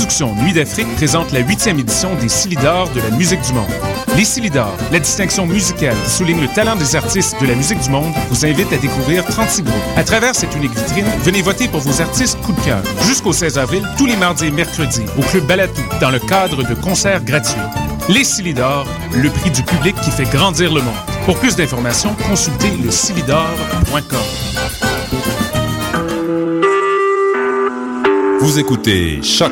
[0.06, 3.66] Les productions Nuit d'Afrique présentent la huitième édition des Silidors de la musique du monde.
[4.16, 8.14] Les Silidors, la distinction musicale souligne le talent des artistes de la musique du monde,
[8.30, 9.98] vous invite à découvrir 36 groupes.
[9.98, 12.84] À travers cette unique vitrine, venez voter pour vos artistes coup de cœur.
[13.02, 16.76] Jusqu'au 16 avril, tous les mardis et mercredis, au Club Balatou, dans le cadre de
[16.76, 17.56] concerts gratuits.
[18.08, 20.94] Les Silidors, le prix du public qui fait grandir le monde.
[21.26, 22.92] Pour plus d'informations, consultez le
[28.40, 29.52] Vous écoutez Choc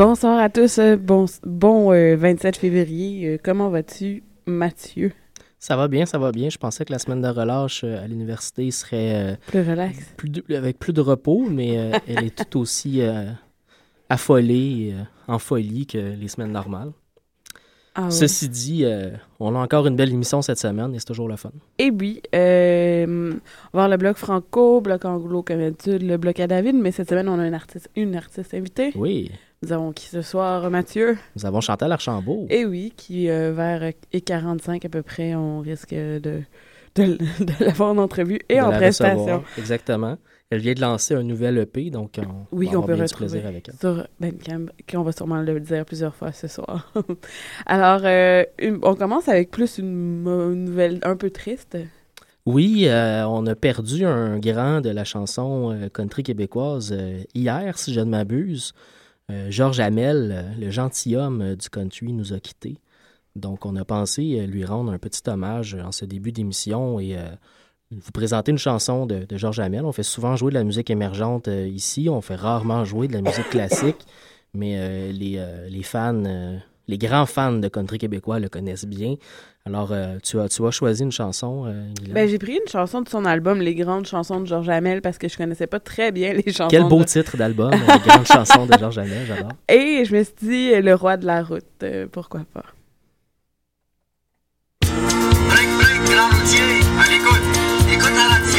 [0.00, 0.78] Bonsoir à tous.
[0.78, 3.26] euh, Bon, bon euh, 27 février.
[3.34, 5.12] Euh, comment vas-tu, Mathieu?
[5.58, 6.48] Ça va bien, ça va bien.
[6.48, 9.98] Je pensais que la semaine de relâche euh, à l'université serait euh, Plus relax.
[10.16, 13.26] plus de- avec plus de repos, mais euh, elle est tout aussi euh,
[14.08, 16.92] affolée, euh, en folie que les semaines normales.
[17.94, 18.10] Ah.
[18.10, 21.36] Ceci dit, euh, on a encore une belle émission cette semaine et c'est toujours le
[21.36, 21.50] fun.
[21.78, 23.32] Et oui, euh,
[23.74, 26.90] on va voir le bloc franco, bloc anglo comme d'habitude, le bloc à David, mais
[26.90, 28.92] cette semaine, on a une artiste, une artiste invitée.
[28.94, 29.30] Oui,
[29.62, 31.18] Nous avons qui ce soir, Mathieu?
[31.36, 32.46] nous avons Chantal Archambault.
[32.48, 36.18] Et oui, qui euh, vers euh, et 45 à peu près, on risque de,
[36.94, 39.16] de, de l'avoir en entrevue et de en la prestation.
[39.18, 39.42] recevoir.
[39.58, 40.16] Exactement.
[40.48, 43.68] Elle vient de lancer un nouvel EP, donc on Oui, qu'on avoir peut retrouver avec
[43.68, 43.74] elle.
[43.78, 46.90] sur Bandcamp, qu'on va sûrement le dire plusieurs fois ce soir.
[47.66, 50.22] Alors, euh, une- on commence avec plus une,
[50.64, 51.76] nouvelle un peu triste.
[52.46, 56.96] Oui, euh, on a perdu un grand de la chanson country québécoise
[57.34, 58.72] hier, si je ne m'abuse.
[59.30, 62.78] Euh, Georges Hamel, euh, le gentilhomme euh, du country, nous a quittés.
[63.36, 67.16] Donc, on a pensé lui rendre un petit hommage en ce début d'émission et
[67.92, 69.84] vous présenter une chanson de, Georges Hamel.
[69.84, 73.22] On fait souvent jouer de la musique émergente ici, on fait rarement jouer de la
[73.22, 74.04] musique classique,
[74.52, 76.24] mais les, fans,
[76.90, 79.14] les grands fans de country québécois le connaissent bien.
[79.66, 81.84] Alors, euh, tu, as, tu as choisi une chanson, euh?
[82.10, 85.18] Ben, j'ai pris une chanson de son album Les grandes chansons de Georges Hamel parce
[85.18, 86.68] que je connaissais pas très bien les chansons.
[86.70, 89.52] Quel beau de- titre d'album, euh, grande chanson de Georges Hamel, j'adore.
[89.68, 92.64] Et je me suis dit euh, Le roi de la route, euh, pourquoi pas.
[94.82, 97.46] Break, break, grand entier, à l'écoute.
[97.92, 98.49] Écoute à la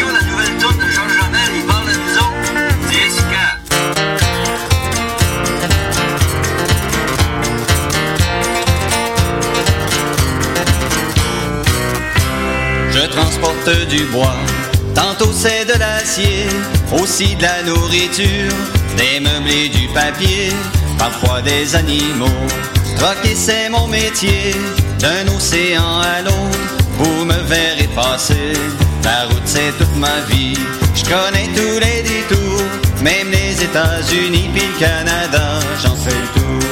[13.42, 14.36] transporte du bois,
[14.94, 16.46] tantôt c'est de l'acier,
[16.92, 18.54] aussi de la nourriture,
[18.98, 20.52] des meubles et du papier,
[20.98, 22.48] parfois des animaux.
[22.98, 24.56] Troquer c'est mon métier,
[25.00, 26.60] d'un océan à l'autre,
[27.00, 28.54] vous me verrez passer.
[29.04, 30.58] La route c'est toute ma vie,
[30.94, 32.64] je connais tous les détours,
[33.02, 36.70] même les États-Unis puis le Canada, j'en fais le tour.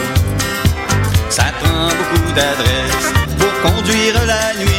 [1.30, 4.79] Ça prend beaucoup d'adresses pour conduire la nuit.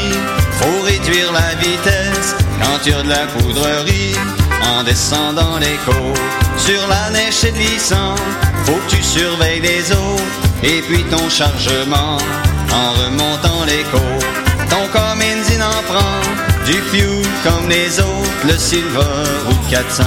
[1.10, 4.14] La vitesse quand il y a de la poudrerie.
[4.62, 6.20] En descendant les côtes,
[6.56, 8.14] sur la neige c'est glissant.
[8.64, 10.22] Faut que tu surveilles les autres
[10.62, 12.16] et puis ton chargement.
[12.72, 14.24] En remontant les côtes,
[14.70, 16.20] ton Cummins en prend
[16.64, 19.00] du fuel comme les autres, le Silver
[19.46, 20.04] ou le 400.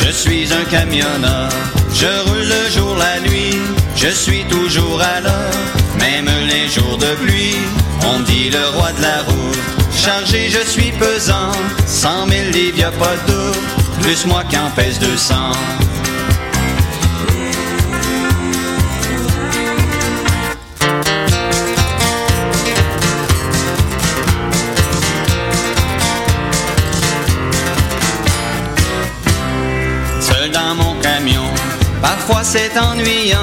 [0.00, 1.50] Je suis un camionneur,
[1.92, 3.58] je roule le jour, la nuit,
[3.96, 5.52] je suis toujours à l'heure,
[5.98, 7.56] même les jours de pluie.
[8.04, 9.58] On dit le roi de la route.
[9.96, 11.52] Chargé, je suis pesant.
[11.86, 13.76] Cent mille livres, y a pas de doute.
[14.02, 15.34] Plus moi qui en pèse 200.
[30.20, 31.42] Seul dans mon camion,
[32.00, 33.38] parfois c'est ennuyant.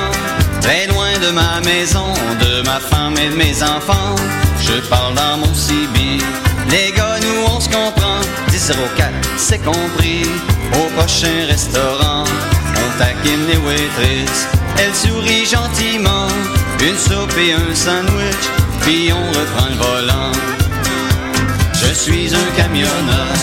[0.61, 4.15] Très loin de ma maison, de ma femme et de mes enfants.
[4.59, 6.17] Je parle dans mon CB.
[6.69, 8.19] Les gars, nous on se comprend.
[8.49, 10.25] 10-04, c'est compris.
[10.73, 12.23] Au prochain restaurant,
[12.83, 14.47] on taquine les waitresses.
[14.77, 16.27] Elle sourit gentiment.
[16.81, 18.45] Une soupe et un sandwich,
[18.81, 20.31] puis on reprend le volant.
[21.73, 23.33] Je suis un camionneur,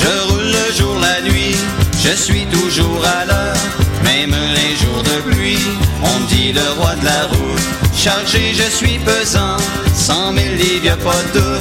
[0.00, 1.56] je roule le jour, la nuit,
[2.04, 3.56] je suis toujours à l'heure,
[4.04, 5.66] même les jours de pluie.
[6.02, 7.60] On dit le roi de la route,
[7.94, 9.56] chargé, je suis pesant,
[9.94, 11.58] cent mille livres, pas de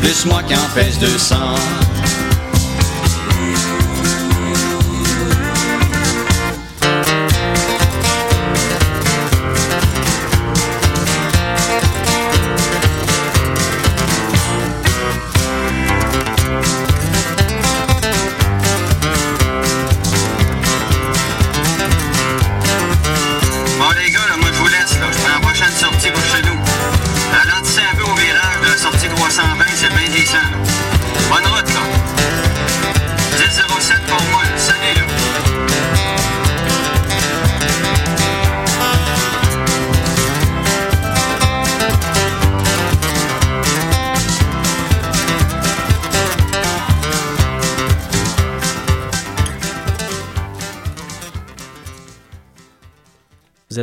[0.00, 1.36] plus moi qui en pèse 200.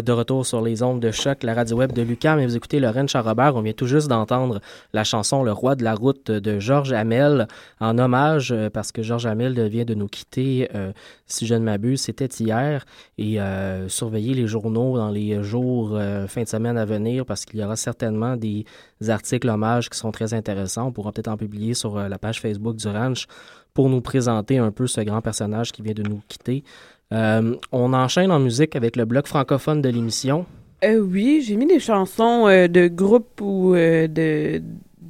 [0.02, 2.80] De retour sur les ondes de choc, la radio web de Lucas, mais vous écoutez
[2.80, 3.56] Lorraine Charrobert.
[3.56, 4.62] On vient tout juste d'entendre
[4.94, 7.48] la chanson Le roi de la route de Georges Hamel
[7.80, 10.92] en hommage euh, parce que Georges Hamel vient de nous quitter, euh,
[11.26, 12.86] si je ne m'abuse, c'était hier.
[13.18, 17.46] Et euh, surveillez les journaux dans les jours, euh, fin de semaine à venir parce
[17.46, 18.66] qu'il y aura certainement des
[19.08, 20.88] articles hommages qui sont très intéressants.
[20.88, 23.28] On pourra peut-être en publier sur la page Facebook du Ranch
[23.74, 26.64] pour nous présenter un peu ce grand personnage qui vient de nous quitter.
[27.12, 30.46] Euh, on enchaîne en musique avec le bloc francophone de l'émission.
[30.84, 34.62] Euh, oui, j'ai mis des chansons euh, de groupe ou euh, de.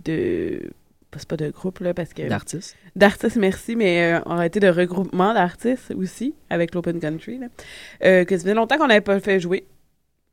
[0.06, 0.62] de...
[1.18, 2.28] C'est pas de groupe, là, parce que.
[2.28, 2.78] D'artistes.
[2.96, 7.48] D'artistes, merci, mais on a été de regroupement d'artistes aussi, avec l'Open Country, là,
[8.25, 9.66] que ça faisait longtemps qu'on n'avait pas fait jouer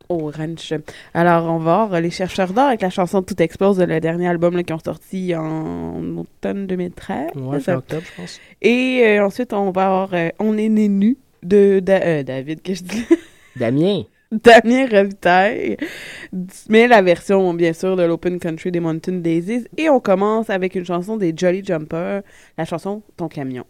[0.08, 0.72] au ranch.
[1.14, 4.28] Alors, on va voir les chercheurs d'or avec la chanson Tout explose de le dernier
[4.28, 7.30] album qui ont sorti en automne 2013.
[7.36, 8.40] Ouais, fin octobre, je pense.
[8.62, 11.16] Et euh, ensuite, on va avoir euh, On est né nu
[11.46, 13.04] de Da- euh, David, que je dis.
[13.56, 14.02] Damien.
[14.32, 15.76] Damien Revitaille,
[16.68, 19.66] mais la version, bien sûr, de l'Open Country des Mountain Daisies.
[19.76, 22.22] Et on commence avec une chanson des Jolly Jumpers,
[22.58, 23.64] la chanson Ton camion.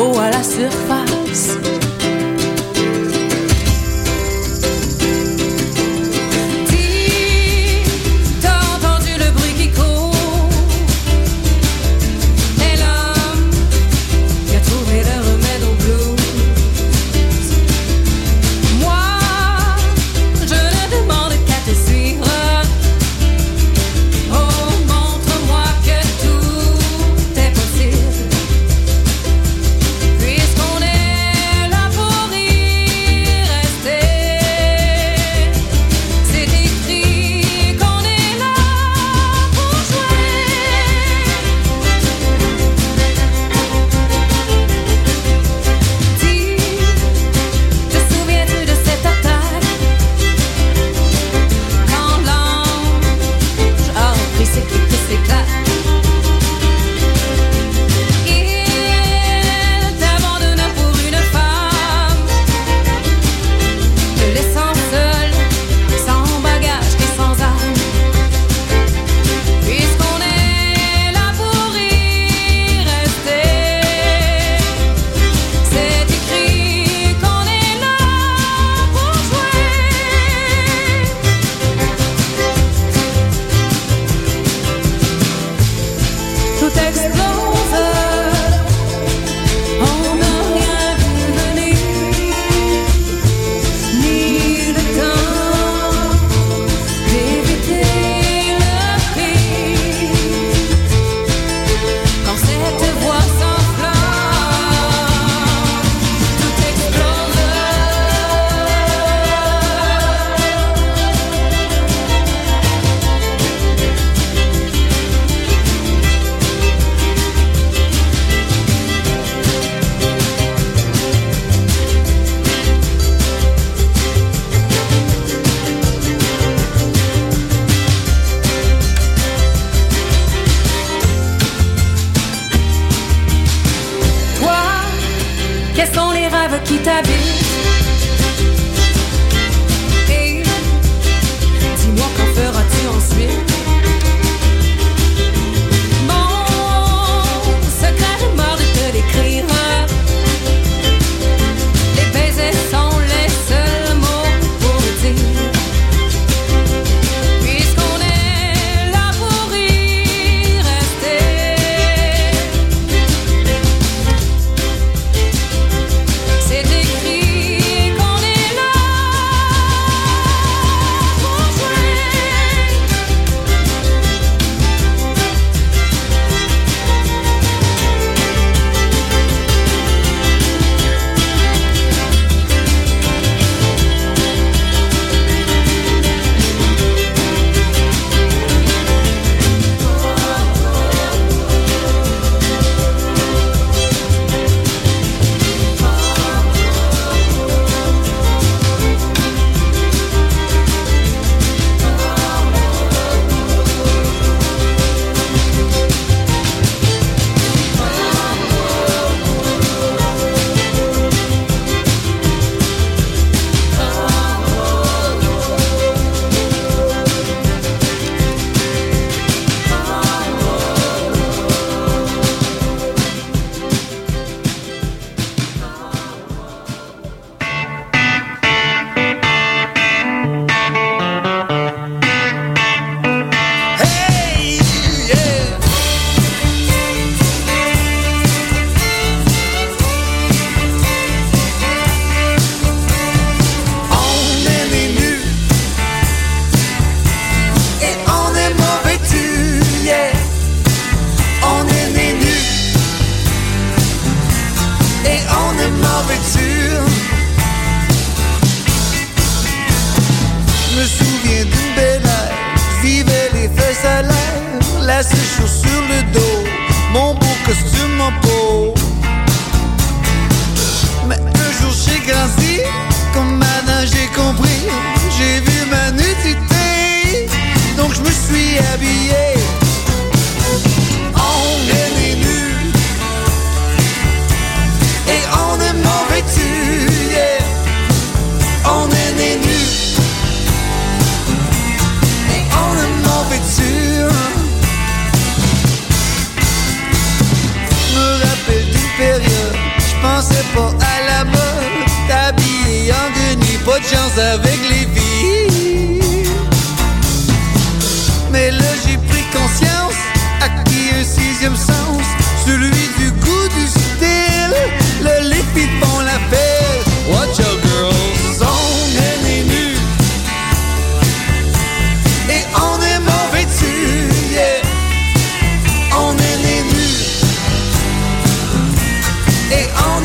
[0.00, 0.99] Beau à la surface.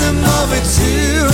[0.06, 1.28] Dessus.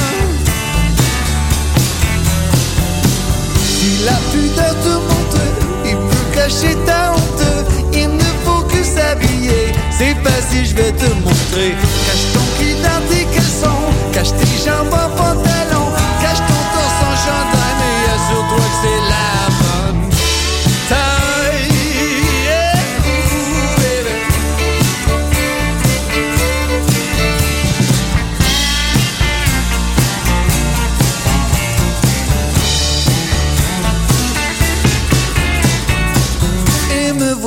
[3.63, 5.41] Si la pudeur te montre,
[5.85, 7.47] il peut cacher ta honte.
[7.93, 11.75] Il ne faut que s'habiller, c'est facile, je vais te montrer.
[12.05, 12.39] Cache ton
[12.81, 15.87] dans tes caleçons, cache tes jambes en pantalon,
[16.21, 17.50] cache ton torse en chandail,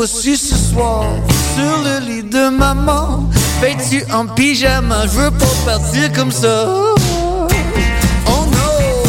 [0.07, 1.07] Voici ce soir
[1.55, 3.31] sur le lit de maman.
[3.63, 6.67] Vêtu en pyjama, je veux pas partir comme ça.
[6.69, 7.47] Oh
[8.29, 9.05] non,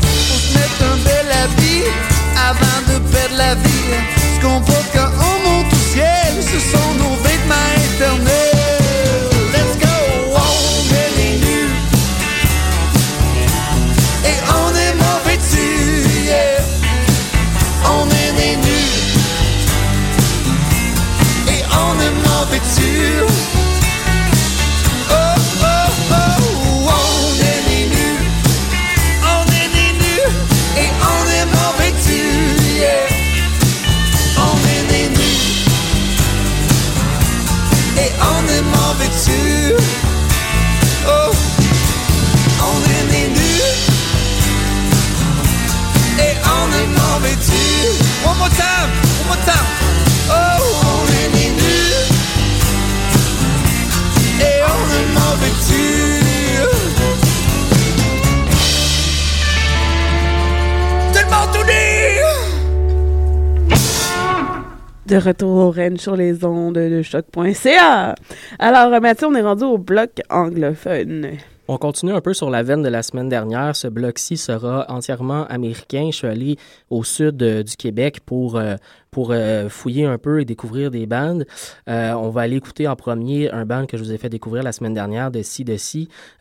[0.00, 1.84] faut se mettre un bel habit
[2.36, 3.70] avant de perdre la vie.
[65.10, 68.14] De retour au Rennes sur les ondes de choc.ca.
[68.60, 71.32] Alors, euh, Mathieu, on est rendu au bloc anglophone.
[71.66, 73.74] On continue un peu sur la veine de la semaine dernière.
[73.74, 76.10] Ce bloc-ci sera entièrement américain.
[76.12, 76.58] Je suis allé
[76.90, 78.76] au sud euh, du Québec pour, euh,
[79.10, 79.34] pour
[79.68, 81.44] fouiller un peu et découvrir des bandes.
[81.86, 84.72] On va aller écouter en premier un band que je vous ai fait découvrir la
[84.72, 85.76] semaine dernière de C de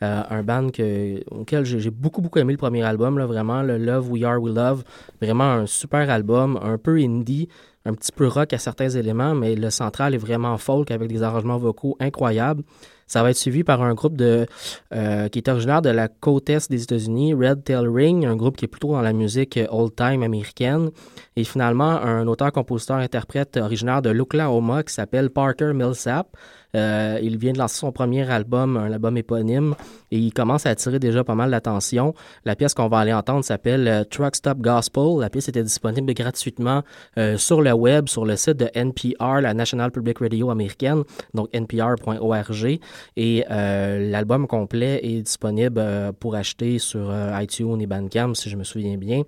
[0.04, 3.62] euh, un band que, auquel j'ai j'ai beaucoup beaucoup aimé le premier album, là, vraiment
[3.64, 4.84] le Love We Are We Love,
[5.22, 7.50] vraiment un super album, un peu indie,
[7.90, 11.24] un petit peu rock à certains éléments, mais le central est vraiment folk avec des
[11.24, 12.64] arrangements vocaux incroyables.
[13.10, 14.46] Ça va être suivi par un groupe de,
[14.94, 18.56] euh, qui est originaire de la côte est des États-Unis, Red Tail Ring, un groupe
[18.56, 20.92] qui est plutôt dans la musique euh, old-time américaine.
[21.36, 26.38] Et finalement, un auteur-compositeur-interprète originaire de l'Oklahoma qui s'appelle Parker Millsap.
[26.76, 29.76] Euh, il vient de lancer son premier album, un album éponyme,
[30.12, 32.14] et il commence à attirer déjà pas mal d'attention.
[32.46, 35.20] La pièce qu'on va aller entendre s'appelle euh, Truck Stop Gospel.
[35.20, 36.84] La pièce était disponible gratuitement
[37.18, 41.04] euh, sur le web, sur le site de NPR, la National Public Radio américaine,
[41.34, 42.80] donc npr.org.
[43.18, 45.82] Et l'album complet est disponible
[46.20, 49.24] pour acheter sur iTunes et Bandcamp, si je me souviens bien.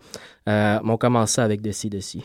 [0.47, 2.23] On commence ça avec Deci Deci.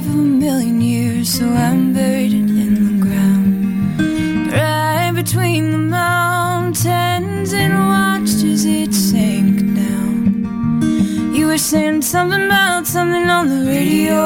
[0.00, 4.50] Of a million years, so I'm buried in the ground.
[4.50, 11.34] Right between the mountains and watched as it sank down.
[11.34, 14.24] You were saying something about something on the radio.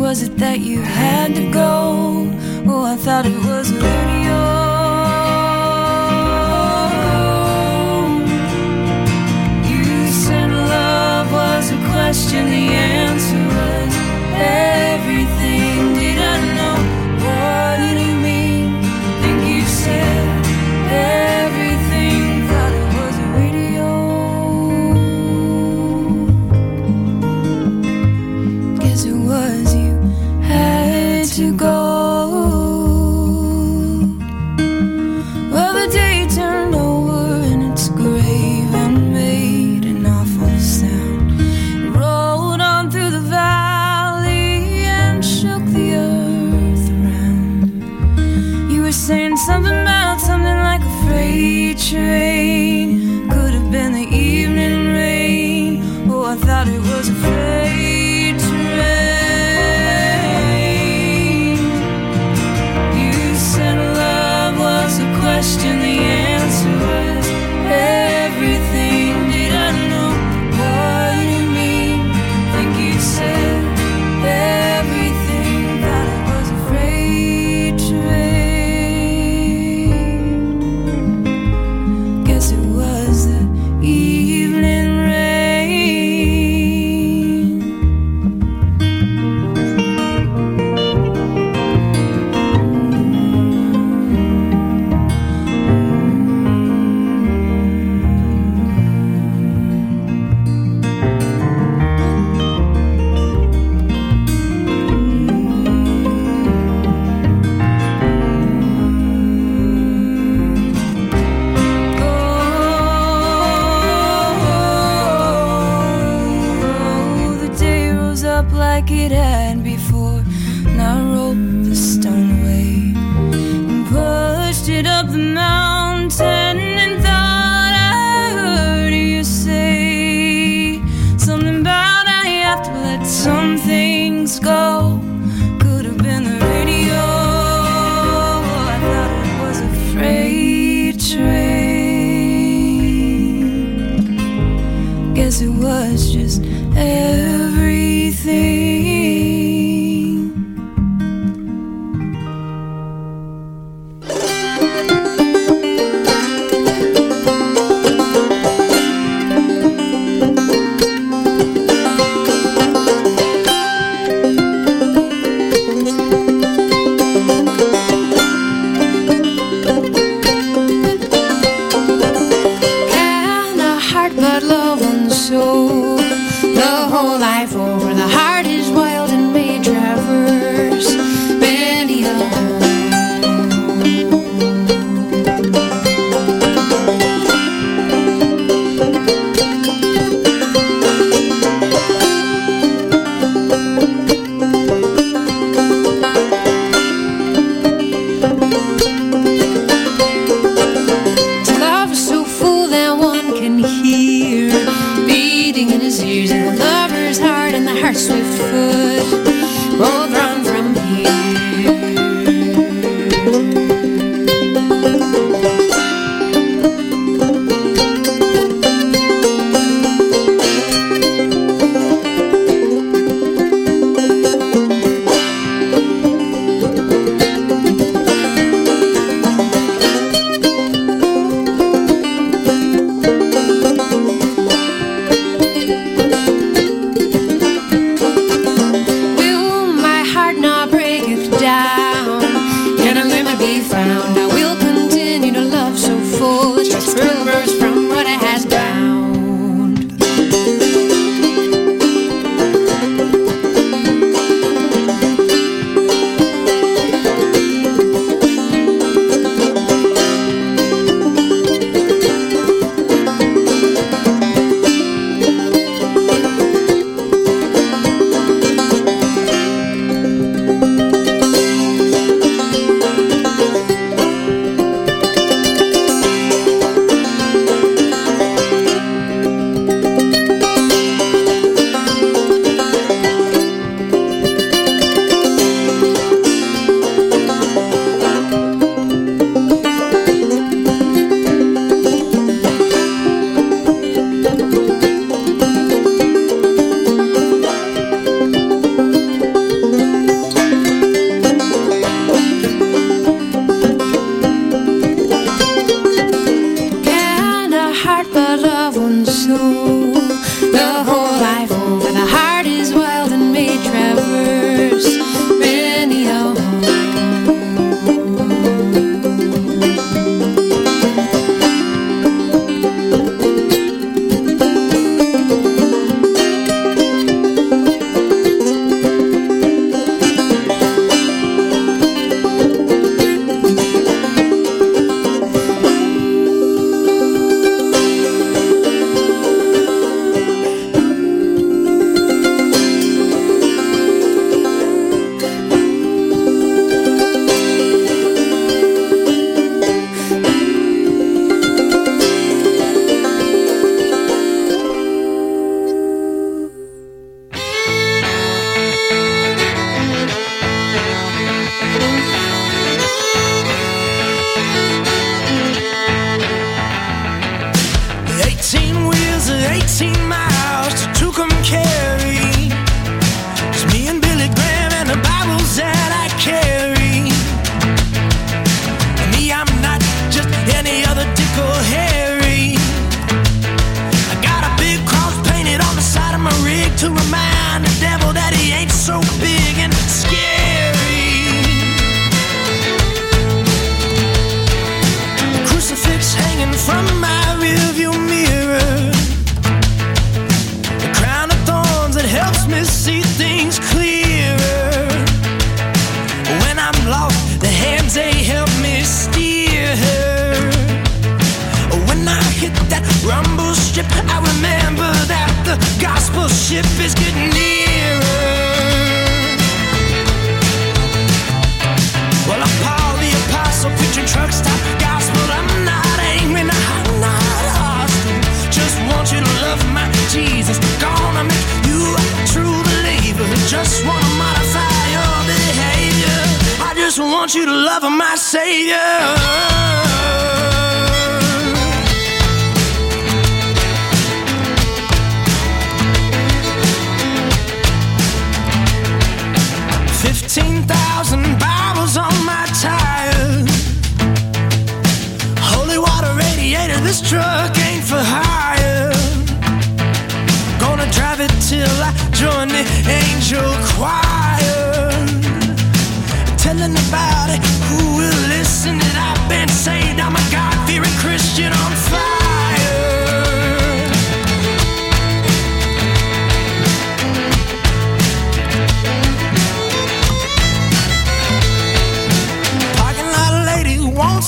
[0.00, 2.32] Was it that you had to go?
[2.66, 4.17] Oh, I thought it was radio.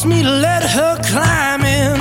[0.05, 1.99] Me to let her climb in.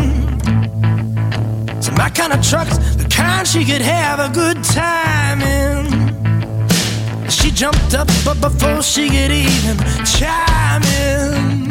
[1.82, 7.30] So my kind of truck's the kind she could have a good time in.
[7.30, 11.69] She jumped up, but before she could even chime in,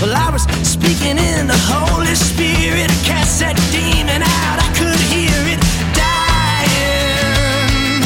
[0.00, 2.90] well, I was speaking in the Holy Spirit.
[2.90, 4.58] I cast that demon out.
[4.58, 5.60] I could hear it
[5.94, 8.02] dying.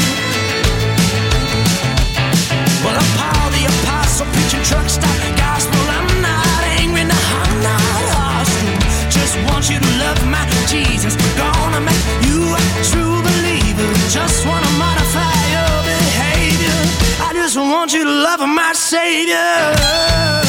[2.83, 5.81] Well, I'm Paul the Apostle, preaching truck stop gospel.
[5.97, 7.81] I'm not angry, no, I'm not
[8.13, 8.77] hostile.
[9.09, 11.15] Just want you to love my Jesus.
[11.37, 13.89] Gonna make you a true believer.
[14.13, 16.77] Just wanna modify your behavior.
[17.23, 20.48] I just want you to love my Savior.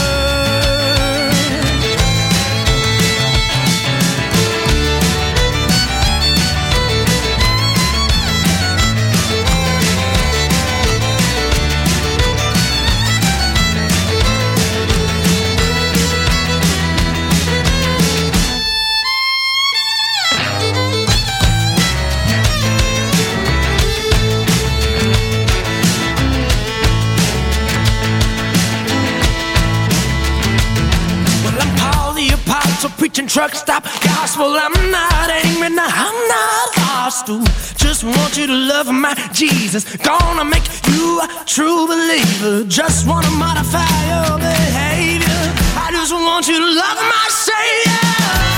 [33.11, 34.47] Preaching truck stop gospel.
[34.47, 37.43] I'm not angry, no, I'm not hostile.
[37.77, 39.97] Just want you to love my Jesus.
[39.97, 42.63] Gonna make you a true believer.
[42.69, 45.43] Just wanna modify your behavior.
[45.75, 48.50] I just want you to love my Savior.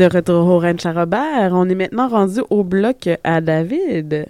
[0.00, 4.26] De retour au Ranch à Robert, on est maintenant rendu au bloc à David.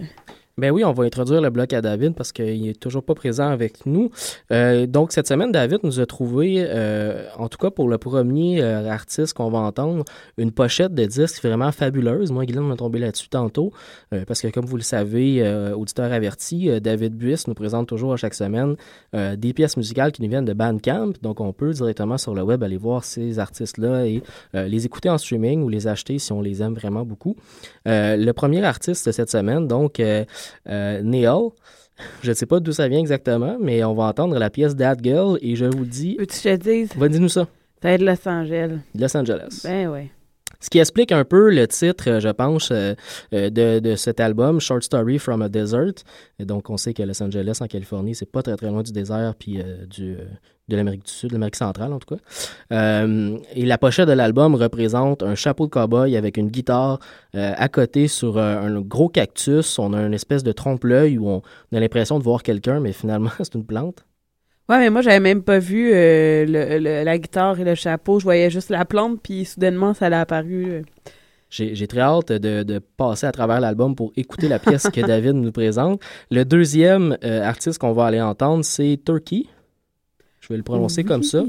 [0.57, 3.49] Ben oui, on va introduire le bloc à David parce qu'il est toujours pas présent
[3.49, 4.11] avec nous.
[4.51, 8.61] Euh, donc cette semaine, David nous a trouvé, euh, en tout cas pour le premier
[8.61, 10.03] euh, artiste qu'on va entendre,
[10.37, 12.31] une pochette de disque vraiment fabuleuse.
[12.31, 13.71] Moi, Guylaine m'a tombé là-dessus tantôt
[14.27, 15.41] parce que comme vous le savez,
[15.73, 18.75] auditeur averti, David Buis nous présente toujours à chaque semaine
[19.13, 21.13] des pièces musicales qui nous viennent de Bandcamp.
[21.21, 24.21] Donc on peut directement sur le web aller voir ces artistes-là et
[24.53, 27.35] les écouter en streaming ou les acheter si on les aime vraiment beaucoup.
[27.85, 30.01] Le premier artiste de cette semaine, donc
[30.67, 31.49] euh, Neil.
[32.23, 34.95] Je ne sais pas d'où ça vient exactement, mais on va entendre la pièce That
[35.03, 36.15] Girl et je vous dis.
[36.15, 36.89] Peux-tu que je te dise?
[36.95, 37.47] Va dis-nous ça.
[37.81, 38.79] Ça va être Los Angeles.
[38.95, 39.61] Los Angeles.
[39.63, 40.09] Ben ouais.
[40.61, 42.93] Ce qui explique un peu le titre, euh, je pense, euh,
[43.33, 46.03] euh, de, de cet album, Short Story from a Desert.
[46.39, 48.91] Et donc, on sait que Los Angeles, en Californie, c'est pas très très loin du
[48.91, 50.17] désert puis du,
[50.67, 53.05] de l'Amérique du Sud, de l'Amérique centrale en tout cas.
[53.55, 56.99] Et la pochette de l'album représente un chapeau de cow-boy avec une guitare
[57.33, 59.79] à côté sur un gros cactus.
[59.79, 61.41] On a une espèce de trompe-l'œil où on
[61.73, 64.05] a l'impression de voir quelqu'un, mais finalement, c'est une plante.
[64.69, 68.19] Ouais, mais moi, j'avais même pas vu euh, le- le- la guitare et le chapeau.
[68.19, 70.65] Je voyais juste la plante, puis soudainement, ça l'a apparu.
[70.69, 70.81] euh.
[71.49, 75.33] J'ai très hâte de, de passer à travers l'album pour écouter la pièce que David
[75.33, 76.01] nous présente.
[76.29, 79.43] Le deuxième euh, artiste qu'on va aller entendre, c'est Turkey.
[80.39, 81.43] Je vais le prononcer comme ça.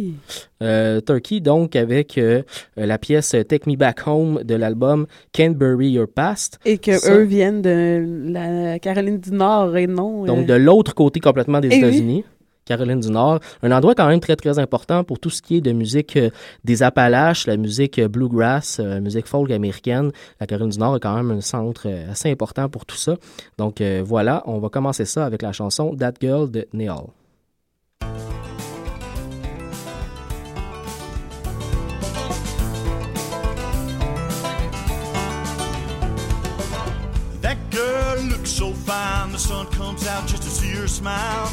[0.63, 2.43] Euh, Turkey, donc, avec euh,
[2.77, 6.59] la pièce Take Me Back Home de l'album Can't Bury Your Past.
[6.65, 10.25] Et que Ça, eux viennent de la Caroline du Nord et non.
[10.25, 11.79] Donc, de l'autre côté complètement des Eh oui.
[11.79, 12.25] États-Unis.
[12.65, 13.41] Caroline du Nord.
[13.63, 16.31] Un endroit quand même très, très important pour tout ce qui est de musique euh,
[16.65, 20.13] des Appalaches, la musique euh, bluegrass, euh, musique folk américaine.
[20.41, 23.17] La Caroline du Nord est quand même un centre euh, assez important pour tout ça.
[23.59, 27.07] Donc voilà, on va commencer ça avec la chanson That Girl de Neal.
[37.41, 41.51] That girl looks so fine, the sun comes out just to see her smile.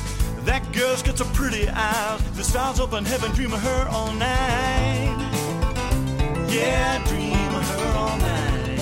[0.49, 2.21] That girl's got some pretty eyes.
[2.31, 5.15] The stars up in heaven, dream of her all night.
[6.49, 8.79] Yeah, dream of her all night.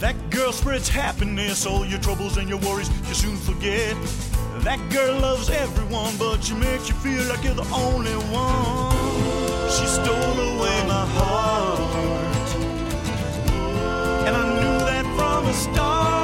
[0.00, 3.96] That girl spreads happiness, all your troubles and your worries you soon forget.
[4.64, 9.70] That girl loves everyone, but she makes you feel like you're the only one.
[9.70, 11.78] She stole away my heart,
[14.26, 16.23] and I knew that from the start.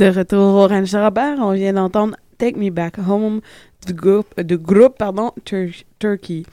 [0.00, 3.42] De retour au Ranch Robert, on vient d'entendre Take Me Back Home
[3.86, 6.44] du groupe, du groupe pardon, Tur- Turkey.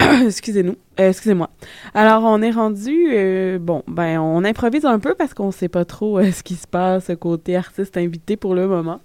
[0.00, 1.50] Excusez-nous, euh, excusez-moi.
[1.92, 5.84] Alors, on est rendu, euh, bon, ben, on improvise un peu parce qu'on sait pas
[5.84, 9.00] trop euh, ce qui se passe côté artiste invité pour le moment,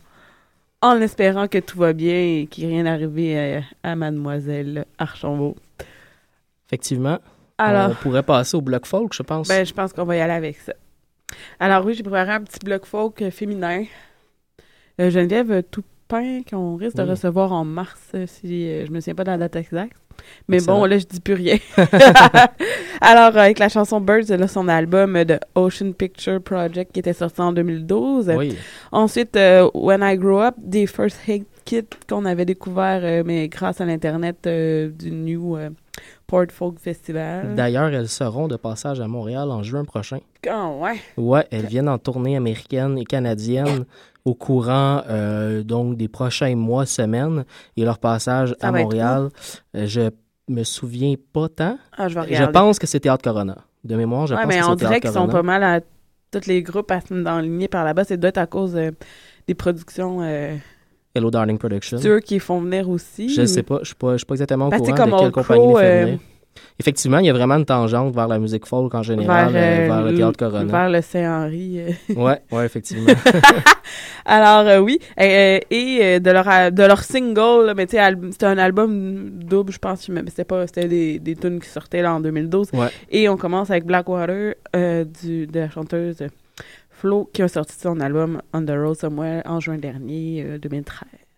[0.81, 5.57] en espérant que tout va bien et qu'il rien arrivé à, à Mademoiselle Archambault.
[6.67, 7.19] Effectivement.
[7.57, 9.49] Alors, On pourrait passer au bloc folk, je pense.
[9.49, 10.71] ben, je pense qu'on va y aller avec ça.
[11.59, 13.85] Alors oui, j'ai préparé un petit bloc folk euh, féminin.
[14.99, 19.15] Euh, Geneviève Toupin, qu'on risque de recevoir en mars, euh, si euh, je me souviens
[19.15, 19.95] pas de la date exacte.
[20.47, 20.79] Mais Excellent.
[20.79, 21.57] bon, là, je dis plus rien.
[23.01, 27.41] Alors, avec la chanson Birds, là, son album de Ocean Picture Project qui était sorti
[27.41, 28.31] en 2012.
[28.37, 28.55] Oui.
[28.91, 33.81] Ensuite, euh, When I Grow Up, des First Hate Kit qu'on avait découvert, mais grâce
[33.81, 35.57] à l'Internet du New
[36.27, 37.55] Port Folk Festival.
[37.55, 40.19] D'ailleurs, elles seront de passage à Montréal en juin prochain.
[40.49, 40.99] Ah, ouais.
[41.17, 43.85] Ouais, elles viennent en tournée américaine et canadienne
[44.23, 47.43] au courant euh, donc des prochains mois, semaines.
[47.75, 49.29] Et leur passage Ça à va être Montréal,
[49.75, 50.09] euh, je
[50.47, 51.77] me souviens pas tant.
[51.97, 52.53] Ah, je vais Je regarder.
[52.53, 53.57] pense que c'est Théâtre Corona.
[53.83, 55.33] De mémoire, je ouais, pense mais que on c'est dirait Théâtre qu'ils sont Corona.
[55.33, 55.79] pas mal à
[56.31, 56.91] tous les groupes
[57.25, 58.03] enlignés par là-bas.
[58.05, 58.91] C'est doit être à cause euh,
[59.47, 60.55] des productions euh,
[61.13, 61.97] Hello Darling Production.
[61.97, 63.29] sûres qui font venir aussi.
[63.33, 65.31] Je sais pas, je suis pas, je suis pas exactement au courant comme de quelle
[65.31, 66.19] compagnie les fait euh, venir.
[66.79, 69.83] Effectivement, il y a vraiment une tangente vers la musique folk en général, vers, euh,
[69.83, 70.63] euh, vers le l- Théâtre Corona.
[70.65, 71.79] Vers le Saint-Henri.
[71.79, 71.91] euh.
[72.15, 73.11] Ouais, ouais, effectivement.
[74.25, 78.45] Alors euh, oui, euh, et euh, de leur de leur single, mais tu sais, c'était
[78.45, 82.13] un album double, je pense, mais c'était pas, c'était des des tunes qui sortaient là
[82.13, 82.69] en 2012.
[82.73, 82.87] Ouais.
[83.09, 86.17] Et on commence avec Blackwater euh, du de la chanteuse
[87.01, 91.30] Flo qui a sorti son album On the Road Somewhere en juin dernier, euh, 2013.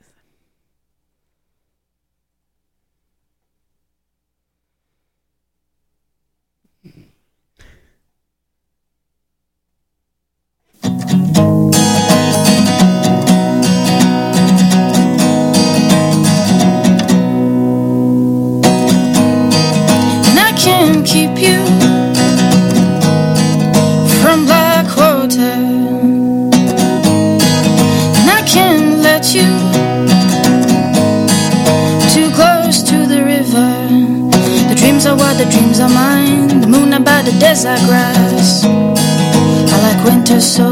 [37.39, 38.63] Desert grass.
[38.65, 40.69] I like winter so.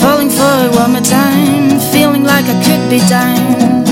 [0.00, 1.78] Falling for it one more time.
[1.92, 3.83] Feeling like I could be dying.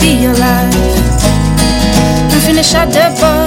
[0.00, 0.74] Be life.
[2.32, 3.39] And finish at the bar.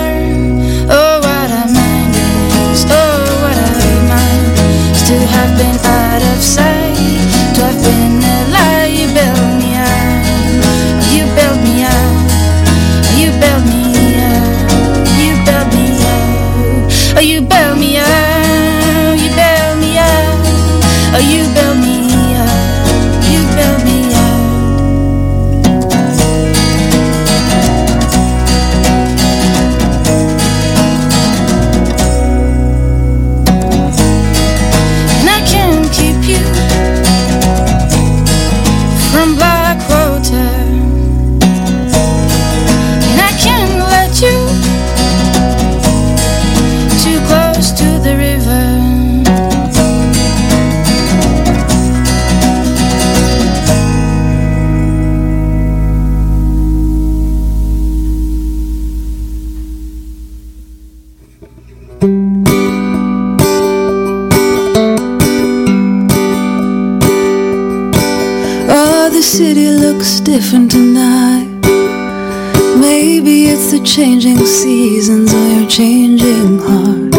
[73.94, 77.14] changing seasons or your changing heart.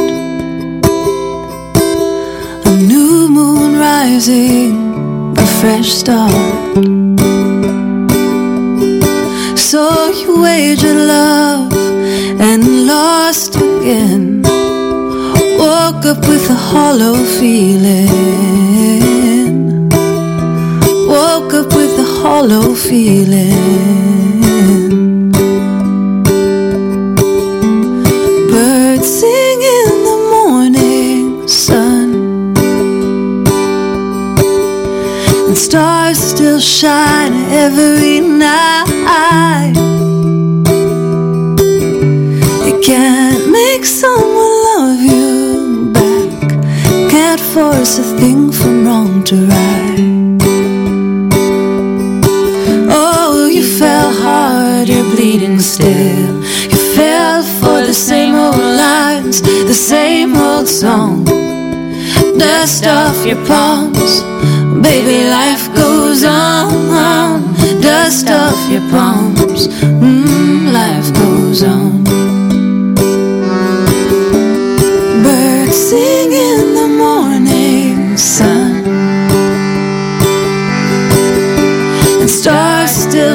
[2.66, 4.74] A new moon rising,
[5.38, 6.32] a fresh start.
[9.56, 11.72] So you wagered love
[12.40, 14.42] and lost again.
[15.62, 18.10] Woke up with a hollow feeling.
[21.06, 23.83] Woke up with a hollow feeling.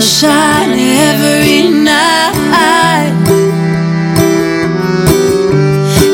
[0.02, 3.12] Shine every night.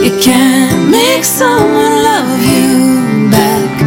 [0.04, 3.80] You can't make someone love you back.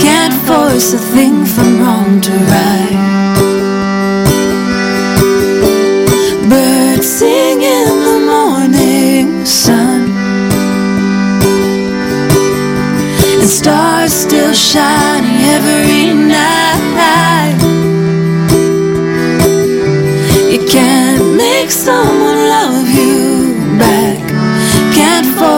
[0.00, 2.71] Can't force a thing from wrong to right.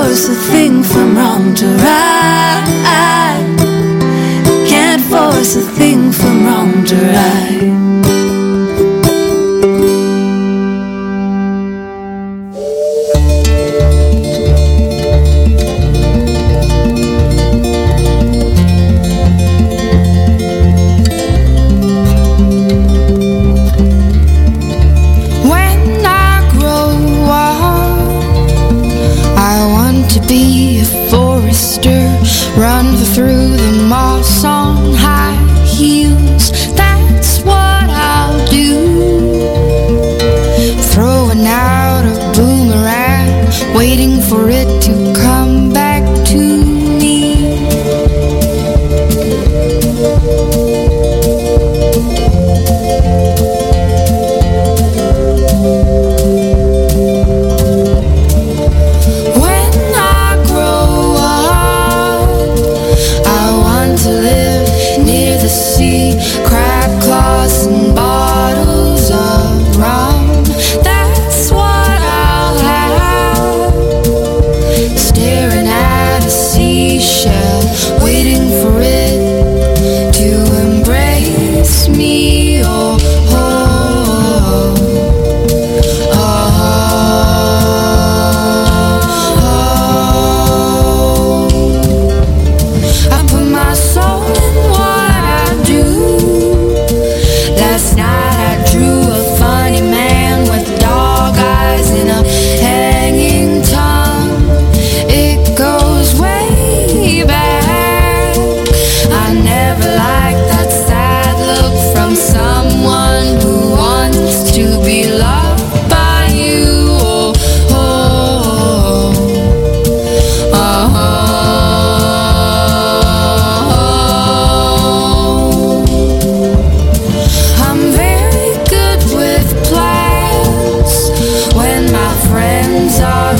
[0.04, 2.66] force a thing from wrong to right.
[4.68, 7.83] Can't force a thing from wrong to right.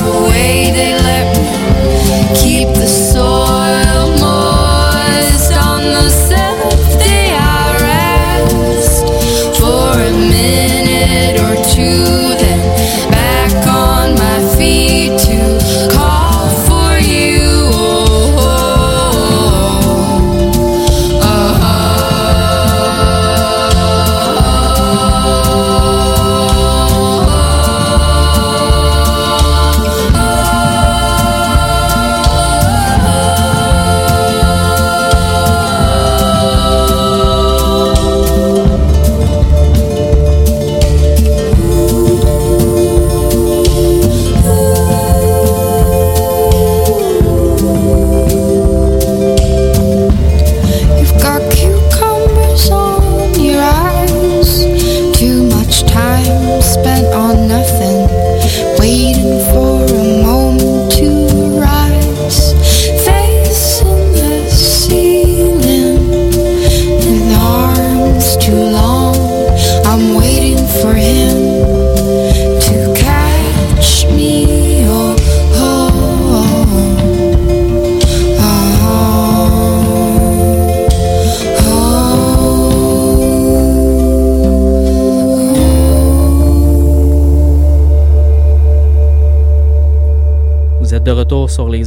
[0.03, 0.64] away.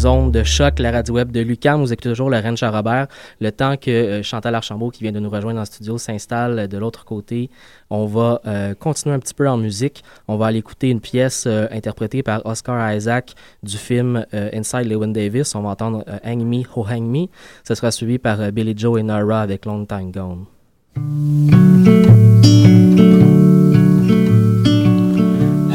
[0.08, 1.82] De choc, la radio web de Lucam.
[1.82, 3.08] Vous écoutez toujours Rennes Robert.
[3.42, 6.78] Le temps que euh, Chantal Archambault, qui vient de nous rejoindre en studio, s'installe de
[6.78, 7.50] l'autre côté,
[7.90, 10.06] on va euh, continuer un petit peu en musique.
[10.30, 14.86] On va aller écouter une pièce euh, interprétée par Oscar Isaac du film euh, Inside
[14.86, 15.54] Lewin Davis.
[15.56, 17.26] On va entendre euh, Hang Me, Oh Hang Me.
[17.68, 20.46] Ce sera suivi par euh, Billy Joe et Nara avec Long Time Gone.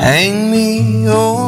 [0.01, 1.42] Hang me, oh,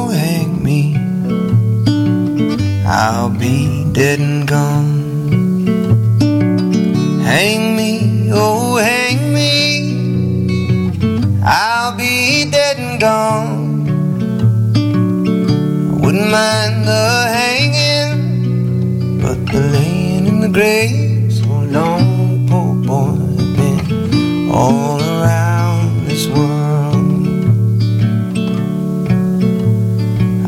[2.97, 5.67] I'll be dead and gone.
[7.25, 11.41] Hang me, oh, hang me.
[11.45, 13.85] I'll be dead and gone.
[16.01, 23.57] Wouldn't mind the hanging, but the laying in the grave so long, poor boy, I've
[23.57, 26.95] been all around this world.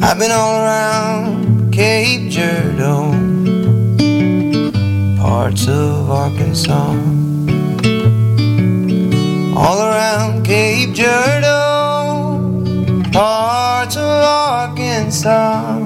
[0.01, 1.26] I've been all around
[1.77, 3.13] Cape Girardeau,
[5.21, 6.93] parts of Arkansas.
[9.55, 12.65] All around Cape Girardeau,
[13.13, 15.77] parts of Arkansas.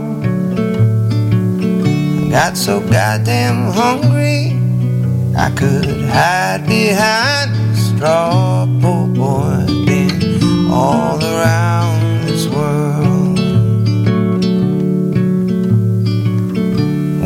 [2.22, 4.54] I got so goddamn hungry,
[5.36, 8.64] I could hide behind a straw.
[8.66, 11.79] Boy, been all around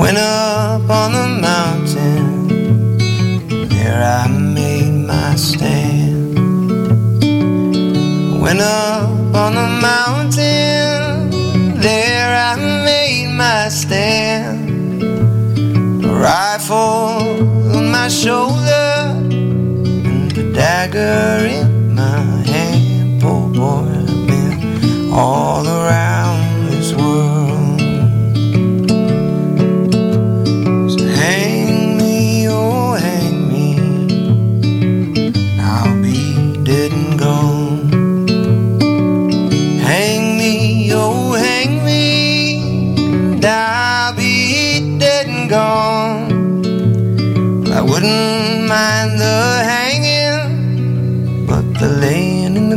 [0.05, 2.99] Went up on the mountain,
[3.71, 6.35] there I made my stand.
[8.39, 11.31] Went up on the mountain,
[11.81, 15.03] there I made my stand.
[16.05, 19.09] A rifle on my shoulder,
[20.11, 21.64] and a dagger in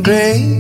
[0.08, 0.57] clay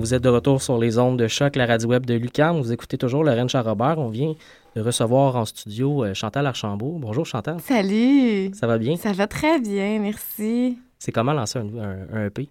[0.00, 2.58] Vous êtes de retour sur les ondes de choc, la radio web de Lucam.
[2.58, 3.98] Vous écoutez toujours Lorraine Charrobert.
[3.98, 4.34] On vient
[4.74, 6.96] de recevoir en studio euh, Chantal Archambault.
[6.98, 7.58] Bonjour Chantal.
[7.60, 8.50] Salut!
[8.54, 8.96] Ça va bien?
[8.96, 10.78] Ça va très bien, merci.
[10.98, 12.48] C'est comment lancer un, un- un EP?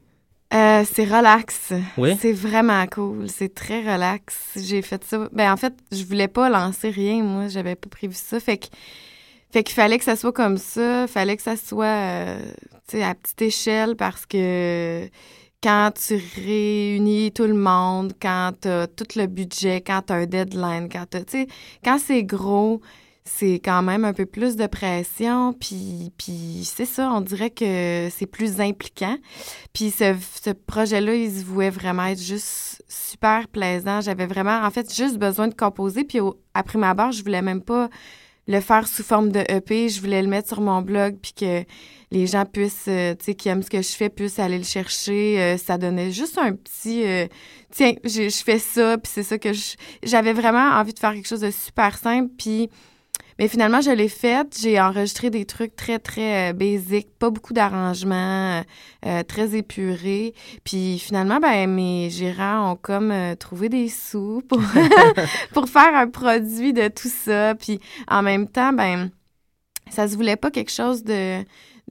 [0.53, 1.73] Euh, c'est relax.
[1.97, 2.15] Oui?
[2.19, 3.27] C'est vraiment cool.
[3.29, 4.51] C'est très relax.
[4.55, 5.27] J'ai fait ça.
[5.31, 7.47] Ben, en fait, je voulais pas lancer rien, moi.
[7.47, 8.39] J'avais pas prévu ça.
[8.39, 8.67] Fait que.
[9.51, 11.07] Fait qu'il fallait que ça soit comme ça.
[11.07, 12.39] Fallait que ça soit, euh,
[13.01, 15.07] à petite échelle parce que
[15.61, 20.87] quand tu réunis tout le monde, quand t'as tout le budget, quand t'as un deadline,
[20.89, 21.47] quand tu sais,
[21.83, 22.81] quand c'est gros,
[23.25, 28.09] c'est quand même un peu plus de pression, puis, puis c'est ça, on dirait que
[28.09, 29.17] c'est plus impliquant.
[29.73, 34.01] Puis ce, ce projet-là, il se vouait vraiment être juste super plaisant.
[34.01, 36.19] J'avais vraiment, en fait, juste besoin de composer, puis
[36.53, 37.89] après ma barre, je voulais même pas
[38.47, 41.63] le faire sous forme de EP, je voulais le mettre sur mon blog, puis que
[42.11, 44.63] les gens puissent, euh, tu sais, qui aiment ce que je fais, puissent aller le
[44.63, 45.39] chercher.
[45.39, 47.27] Euh, ça donnait juste un petit, euh,
[47.71, 49.49] tiens, je, fais ça, puis c'est ça que.
[50.03, 52.69] J'avais vraiment envie de faire quelque chose de super simple, puis...
[53.37, 54.53] Mais finalement, je l'ai fait.
[54.61, 58.65] J'ai enregistré des trucs très, très basiques, pas beaucoup d'arrangements,
[59.29, 60.33] très épurés.
[60.65, 64.59] Puis finalement, ben, mes gérants ont comme trouvé des sous pour,
[65.53, 67.55] pour faire un produit de tout ça.
[67.55, 67.79] Puis
[68.09, 69.09] en même temps, ben,
[69.89, 71.41] ça se voulait pas quelque chose de,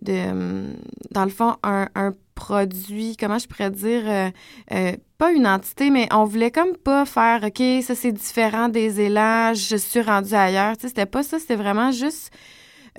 [0.02, 0.74] de hum,
[1.10, 4.30] dans le fond, un, un produit, comment je pourrais dire, euh,
[4.72, 9.00] euh, pas une entité, mais on voulait comme pas faire, OK, ça c'est différent des
[9.00, 10.76] élans, je suis rendue ailleurs.
[10.76, 12.30] Tu sais, c'était pas ça, c'était vraiment juste.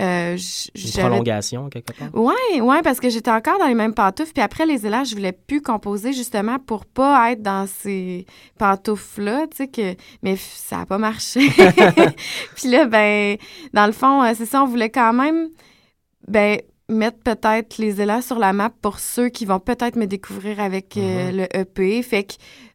[0.02, 0.38] euh,
[0.76, 2.10] Une prolongation, quelque part?
[2.14, 4.34] Ouais, ouais, parce que j'étais encore dans les mêmes pantoufles.
[4.34, 8.26] Puis après les élans, je voulais plus composer justement pour pas être dans ces
[8.58, 9.96] pantoufles-là, tu sais, que...
[10.22, 11.50] mais ça a pas marché.
[12.56, 13.38] puis là, ben,
[13.74, 15.48] dans le fond, euh, c'est ça, on voulait quand même,
[16.28, 16.60] ben,
[16.90, 20.98] mettre peut-être les élans sur la map pour ceux qui vont peut-être me découvrir avec
[20.98, 22.02] euh, le EP.
[22.04, 22.26] Fait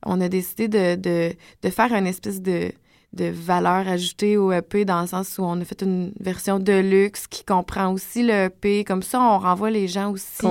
[0.02, 2.72] qu'on a décidé de, de, de faire une espèce de
[3.12, 6.72] de valeur ajoutée au EP dans le sens où on a fait une version de
[6.72, 8.82] luxe qui comprend aussi le EP.
[8.82, 10.44] Comme ça, on renvoie les gens aussi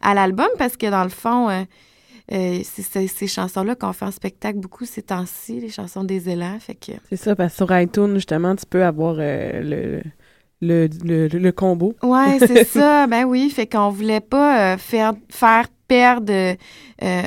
[0.00, 1.62] à l'album parce que dans le fond, euh,
[2.32, 6.30] euh, c'est c'est- ces chansons-là qu'on fait en spectacle beaucoup ces temps-ci, les chansons des
[6.30, 6.56] élans.
[6.58, 10.02] Fait que C'est ça, parce que sur iTunes, justement, tu peux avoir euh, le,
[10.62, 11.94] le, le, le combo.
[12.02, 13.06] Ouais, c'est ça.
[13.06, 16.32] Ben oui, fait qu'on voulait pas euh, faire faire perdre.
[16.32, 17.22] euh,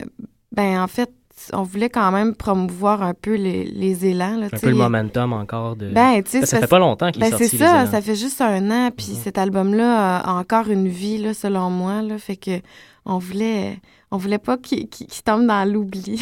[0.52, 1.12] ben en fait,
[1.54, 4.36] on voulait quand même promouvoir un peu les, les élans.
[4.36, 5.90] Là, Un peu le momentum encore de.
[5.90, 7.48] Ben, tu sais, ça fait pas longtemps qu'il est ben, sorti.
[7.50, 7.92] c'est les ça, Élans.
[7.92, 12.02] ça fait juste un an, puis cet album-là a encore une vie, là, selon moi,
[12.02, 12.60] là, fait que
[13.06, 13.78] on voulait,
[14.12, 14.88] on voulait pas qu'il
[15.24, 16.22] tombe dans l'oubli.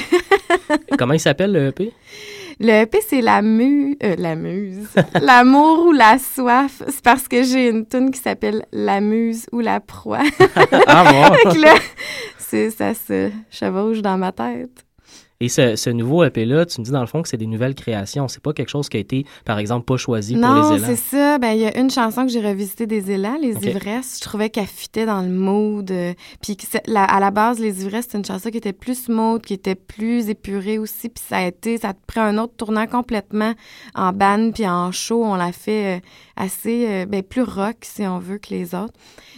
[0.99, 1.91] Comment il s'appelle le EP?
[2.60, 4.89] Le EP, c'est la muse, la muse,
[5.22, 6.82] l'amour ou la soif.
[6.88, 10.24] C'est parce que j'ai une tune qui s'appelle La muse ou la proie.
[10.88, 11.34] Ah bon?
[11.51, 11.76] Fait que là,
[12.38, 14.86] c'est ça se chevauche dans ma tête.
[15.39, 17.75] Et ce, ce nouveau EP-là, tu me dis dans le fond que c'est des nouvelles
[17.75, 18.27] créations.
[18.27, 20.88] C'est pas quelque chose qui a été, par exemple, pas choisi pour Non, les élans.
[20.88, 21.38] c'est ça.
[21.38, 23.63] Ben, il y a une chanson que j'ai revisitée des élans, Les Ok.
[23.65, 24.17] Ivresses.
[24.17, 25.91] Je trouvais qu'elle fitait dans le mood.
[25.91, 26.57] euh, Puis
[26.88, 29.75] la- à la base, Les Ivresses, c'est une chanson qui était plus smooth, qui était
[29.75, 31.09] plus épurée aussi.
[31.09, 33.53] Puis ça a été, ça a pris un autre tournant complètement
[33.93, 35.23] en band puis en show.
[35.23, 35.99] On l'a fait euh,
[36.35, 38.93] assez, euh, ben, plus rock, si on veut, que les autres.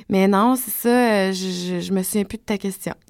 [0.07, 1.31] Mais non, c'est ça.
[1.33, 2.93] je, je, je me souviens plus de ta question.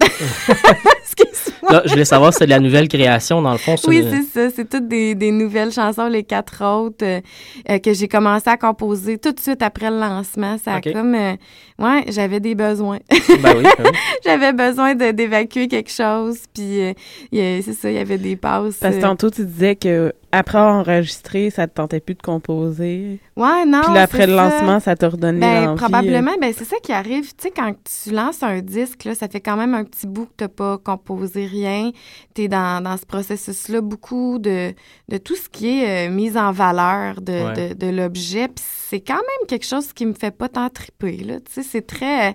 [1.02, 1.82] Excuse-moi.
[1.84, 3.74] Je voulais savoir si c'est de la nouvelle création, dans le fond.
[3.86, 4.54] Oui, une- c'est ça.
[4.54, 7.20] C'est toutes des, des nouvelles chansons, les quatre autres, euh,
[7.68, 10.56] euh, que j'ai commencé à composer tout de suite après le lancement.
[10.58, 11.14] Ça a comme...
[11.14, 11.34] euh,
[11.78, 12.98] ouais, j'avais des besoins.
[13.42, 13.90] Ben oui, ben oui.
[14.24, 16.38] j'avais besoin d'évacuer quelque chose.
[16.54, 16.92] Puis, euh,
[17.32, 18.76] il y a- c'est ça, il y avait des passes.
[18.78, 22.22] Parce que euh, tantôt, tu disais que après avoir enregistré, ça te tentait plus de
[22.22, 23.18] composer.
[23.36, 23.80] Ouais, non.
[23.82, 24.48] Puis là, après le ça.
[24.48, 26.30] lancement, ça t'a redonné Ben, probablement.
[26.32, 26.40] euh.
[26.40, 27.24] Ben, c'est ça qui arrive.
[27.34, 27.72] Tu sais, quand
[28.04, 30.48] tu lances un disque, là, ça fait quand même un petit bout que tu n'as
[30.48, 31.90] pas composé rien.
[32.34, 32.48] Tu es
[32.78, 34.72] dans, dans ce processus-là, beaucoup de,
[35.08, 37.68] de tout ce qui est euh, mise en valeur de, Ouais.
[37.70, 38.48] de, de l'objet.
[38.48, 41.16] Puis c'est quand même quelque chose qui me fait pas tant triper.
[41.18, 41.34] Là.
[41.48, 42.34] C'est très.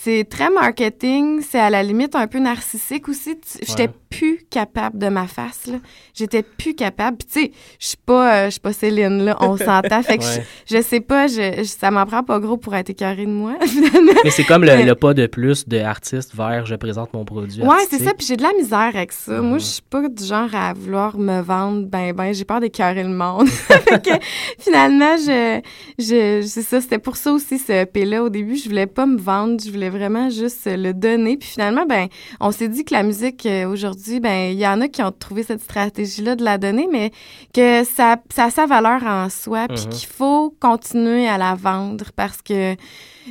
[0.00, 3.36] C'est très marketing, c'est à la limite un peu narcissique aussi.
[3.66, 3.94] J'étais Ouais.
[4.10, 5.78] Plus capable de ma face, là.
[6.14, 7.18] J'étais plus capable.
[7.18, 10.02] Puis tu sais, je suis pas, euh, je suis pas Céline, là, on s'entend.
[10.02, 10.44] Fait que Ouais.
[10.68, 13.30] je, je sais pas, je, je- ça m'en prend pas gros pour être écœurée de
[13.30, 13.54] moi.
[14.24, 17.62] Mais c'est comme le, pas de plus de artiste vers je présente mon produit.
[17.62, 19.32] Ouais, c'est ça, puis j'ai de la misère avec ça.
[19.40, 19.48] Mhm.
[19.48, 23.02] Moi, je suis pas du genre à vouloir me vendre, ben, ben, j'ai peur d'écœurer
[23.02, 23.48] le monde.
[23.48, 24.10] fait que,
[24.58, 25.60] finalement, je,
[25.98, 28.22] je, c'est ça, c'était pour ça aussi, ce EP-là.
[28.24, 31.36] Au début, je voulais pas me vendre, je voulais vraiment juste le donner.
[31.36, 32.08] Puis finalement, ben,
[32.40, 35.02] on s'est dit que la musique, euh, aujourd'hui, aujourd'hui, ben il y en a qui
[35.02, 37.10] ont trouvé cette stratégie-là de la donner, mais
[37.52, 39.88] que ça, ça a sa valeur en soi, puis Mhm.
[39.90, 42.74] qu'il faut continuer à la vendre parce que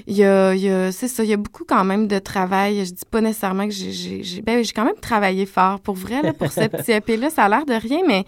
[0.05, 2.85] il y a, y a- c'est ça, il y a beaucoup quand même de travail.
[2.85, 6.33] Je dis pas nécessairement que j'ai, ben, j'ai quand même travaillé fort pour vrai là,
[6.33, 7.29] pour ce petit EP-là.
[7.29, 8.23] Ça a l'air de rien, mais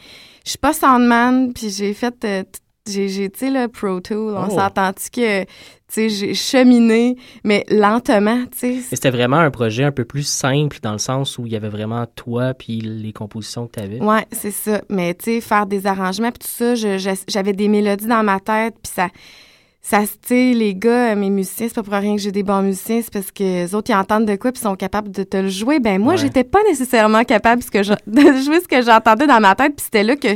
[0.46, 2.44] je suis pas soundman, puis j'ai fait, euh,
[2.92, 4.36] j'ai, tu sais, le Pro Tool.
[4.36, 4.56] On Oh.
[4.56, 5.48] s'entend-tu que, tu
[5.88, 8.78] sais, j'ai cheminé, mais lentement, tu sais.
[8.90, 11.70] C'était vraiment un projet un peu plus simple dans le sens où il y avait
[11.70, 14.02] vraiment toi puis les compositions que tu avais.
[14.02, 14.82] Ouais, c'est ça.
[14.90, 16.76] Mais tu sais, faire des arrangements puis tout ça,
[17.28, 19.08] j'avais des mélodies dans ma tête puis ça,
[19.82, 22.62] ça, sais, les gars, euh, mes musiciens, c'est pas pour rien que j'ai des bons
[22.62, 25.38] musiciens, c'est parce que les autres ils entendent de quoi puis sont capables de te
[25.38, 25.80] le jouer.
[25.80, 26.18] Ben moi, Ouais.
[26.20, 27.68] j'étais pas nécessairement capable de
[28.44, 30.28] jouer ce que j'entendais dans ma tête puis c'était là que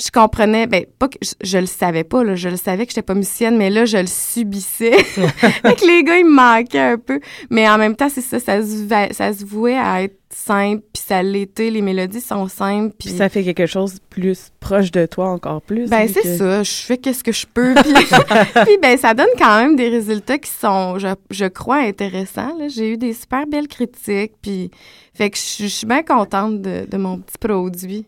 [0.00, 2.92] je comprenais, ben pas que je, je le savais pas là, je le savais que
[2.92, 4.92] j'étais pas musicienne, mais là je le subissais.
[5.02, 7.20] fait que les gars ils me manquaient un peu,
[7.50, 11.02] mais en même temps c'est ça, ça se, ça se vouait à être simple puis
[11.06, 15.30] ça l'était, les mélodies sont simples Puis ça fait quelque chose plus proche de toi
[15.30, 15.88] encore plus.
[15.88, 17.92] ben c'est que- ça, je fais qu'est-ce que je peux puis,
[18.66, 22.68] puis, ben ça donne quand même des résultats qui sont je, je crois intéressants là.
[22.68, 24.70] J'ai eu des super belles critiques puis
[25.14, 28.06] fait que je je suis bien contente de, de mon petit produit.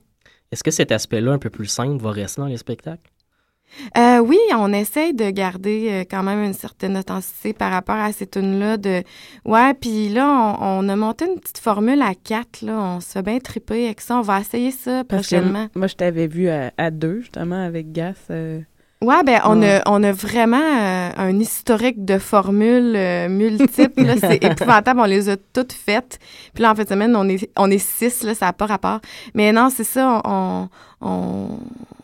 [0.53, 3.11] Est-ce que cet aspect-là un peu plus simple va rester dans les spectacles?
[3.97, 8.11] Euh, oui, on essaye de garder euh, quand même une certaine authenticité par rapport à
[8.13, 8.77] ces tunes-là.
[8.79, 9.05] De...
[9.45, 12.63] Ouais, puis là, on, on a monté une petite formule à quatre.
[12.63, 12.77] Là.
[12.81, 14.19] On se fait bien triper avec ça.
[14.19, 15.69] On va essayer ça Parce que prochainement.
[15.77, 18.17] moi, je t'avais vu à, à deux, justement, avec Gas.
[18.31, 18.61] euh,
[19.03, 19.77] Ouais, ben on, Ouais.
[19.77, 24.03] A, on a vraiment euh, un historique de formules euh, multiples.
[24.05, 24.15] là.
[24.21, 25.01] C'est épouvantable.
[25.01, 26.19] On les a toutes faites.
[26.53, 28.23] Puis là, en fin de semaine, on est, on est six.
[28.25, 29.01] Là, ça n'a pas rapport.
[29.35, 30.21] Mais non, c'est ça.
[30.25, 30.69] On,
[31.01, 31.49] on,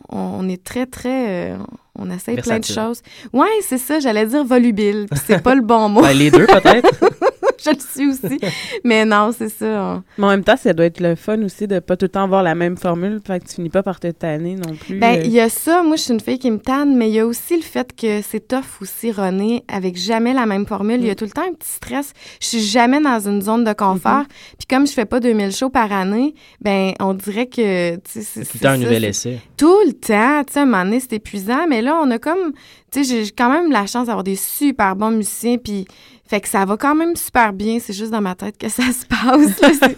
[0.08, 1.50] on est très, très...
[1.52, 1.56] euh,
[1.98, 3.02] on essaye plein de choses.
[3.32, 4.00] Ouais, c'est ça.
[4.00, 5.06] J'allais dire volubile.
[5.26, 6.00] C'est pas le bon mot.
[6.02, 6.88] Ben, les deux, peut-être.
[7.64, 8.38] Je le suis aussi.
[8.84, 9.66] Mais non, c'est ça.
[9.66, 12.10] on- Mais en même temps, ça doit être le fun aussi de pas tout le
[12.10, 14.98] temps avoir la même formule, fait que tu finis pas par te tanner non plus.
[14.98, 15.22] Ben, euh.
[15.24, 15.82] il y a ça.
[15.82, 17.94] Moi, je suis une fille qui me tanne, mais il y a aussi le fait
[17.94, 21.00] que c'est tough aussi, René, avec jamais la même formule.
[21.00, 22.12] Il y a tout le temps un petit stress.
[22.40, 24.24] Je suis jamais dans une zone de confort.
[24.58, 28.22] Puis comme je fais pas 2000 shows par année, ben, on dirait que, tu sais,
[28.22, 29.40] c'est Tout le temps un nouvel essai.
[29.56, 30.44] Tout le temps.
[30.46, 31.66] Tu sais, à un moment donné, c'est épuisant.
[31.68, 32.52] Mais là, on a comme,
[32.90, 35.56] tu sais, j'ai quand même la chance d'avoir des super bons musiciens.
[35.58, 35.86] Puis,
[36.28, 37.78] fait que ça va quand même super bien.
[37.80, 39.60] C'est juste dans ma tête que ça se passe.
[39.60, 39.88] là.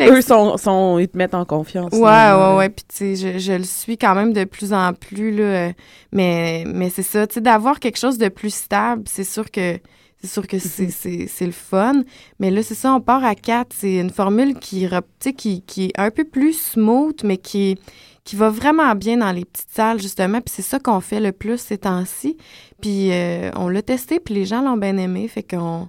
[0.10, 1.92] Eux sont, sont, ils te mettent en confiance.
[1.92, 2.56] Ouais, finalement, ouais, là.
[2.56, 2.68] ouais.
[2.70, 5.42] Puis, tu sais, je, je le suis quand même de plus en plus, là.
[5.42, 5.72] euh,
[6.12, 9.78] Mais, mais c'est ça, tu sais, d'avoir quelque chose de plus stable, c'est sûr que.
[10.20, 12.02] C'est sûr que c'est, c'est, c'est le fun.
[12.40, 13.68] Mais là, c'est ça, on part à quatre.
[13.72, 14.88] C'est une formule qui,
[15.36, 17.78] qui, qui est un peu plus smooth, mais qui,
[18.24, 20.40] qui va vraiment bien dans les petites salles, justement.
[20.40, 22.36] Puis c'est ça qu'on fait le plus ces temps-ci.
[22.80, 25.26] Puis euh, on l'a testé, puis les gens l'ont bien aimé.
[25.28, 25.88] Fait qu'on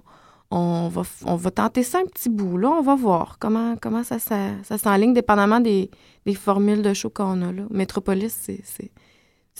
[0.50, 2.58] on va, on va tenter ça un petit bout.
[2.58, 5.90] Là, on va voir comment, comment ça, ça, ça s'enligne, dépendamment des,
[6.26, 7.62] des formules de show qu'on a là.
[7.70, 8.90] Métropolis, c'est-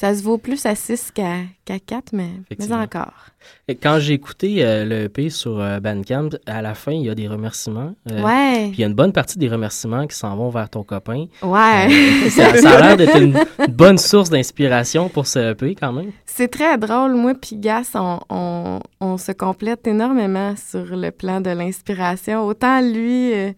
[0.00, 3.26] ça se vaut plus à 6 qu'à, qu'à 4, mais, mais encore.
[3.68, 7.10] Et Quand j'ai écouté euh, le EP sur euh, Bandcamp, à la fin, il y
[7.10, 7.94] a des remerciements.
[8.10, 8.68] Euh, Ouais.
[8.68, 11.26] Puis il y a une bonne partie des remerciements qui s'en vont vers ton copain.
[11.42, 11.86] Ouais.
[11.90, 15.92] Euh, ça, ça a l'air d'être une, une bonne source d'inspiration pour ce EP quand
[15.92, 16.12] même.
[16.24, 17.14] C'est très drôle.
[17.14, 22.46] Moi puis Gas, on, on, on se complète énormément sur le plan de l'inspiration.
[22.46, 23.52] Autant lui, euh,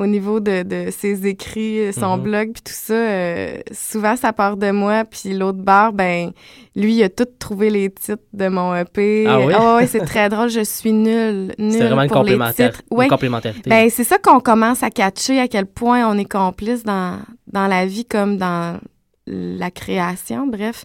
[0.00, 2.22] au niveau de, de ses écrits, euh, son Mhm.
[2.22, 5.04] blog, puis tout ça, euh, souvent ça part de moi.
[5.04, 6.30] Puis l'autre bar, ben
[6.74, 9.26] lui, il a tout trouvé les titres de mon EP.
[9.28, 9.52] Ah oui?
[9.76, 10.48] ouais, c'est très drôle.
[10.48, 13.08] Je suis nulle, nulle C'était vraiment une, pour les complémentaire- une Ouais.
[13.08, 13.68] complémentarité.
[13.68, 17.18] Ben, c'est ça qu'on commence à catcher, à quel point on est complice dans,
[17.52, 18.80] dans la vie comme dans
[19.26, 20.84] la création, bref.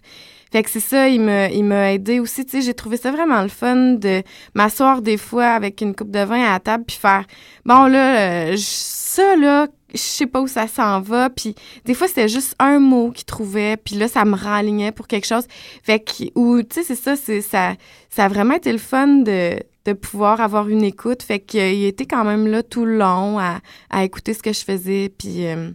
[0.56, 3.12] Fait que c'est ça, il me, il m'a aidé aussi, tu sais, j'ai trouvé ça
[3.12, 4.22] vraiment le fun de
[4.54, 7.26] m'asseoir des fois avec une coupe de vin à la table puis faire,
[7.66, 11.54] bon là, euh, ça là, je sais pas où ça s'en va, puis
[11.84, 15.26] des fois c'était juste un mot qu'il trouvait, puis là ça me renlignait pour quelque
[15.26, 15.44] chose.
[15.82, 17.74] Fait que, ou tu sais, c'est ça, c'est ça,
[18.08, 21.22] ça a vraiment été le fun de de pouvoir avoir une écoute.
[21.22, 24.64] Fait qu'il était quand même là tout le long à, à écouter ce que je
[24.64, 25.70] faisais, puis euh,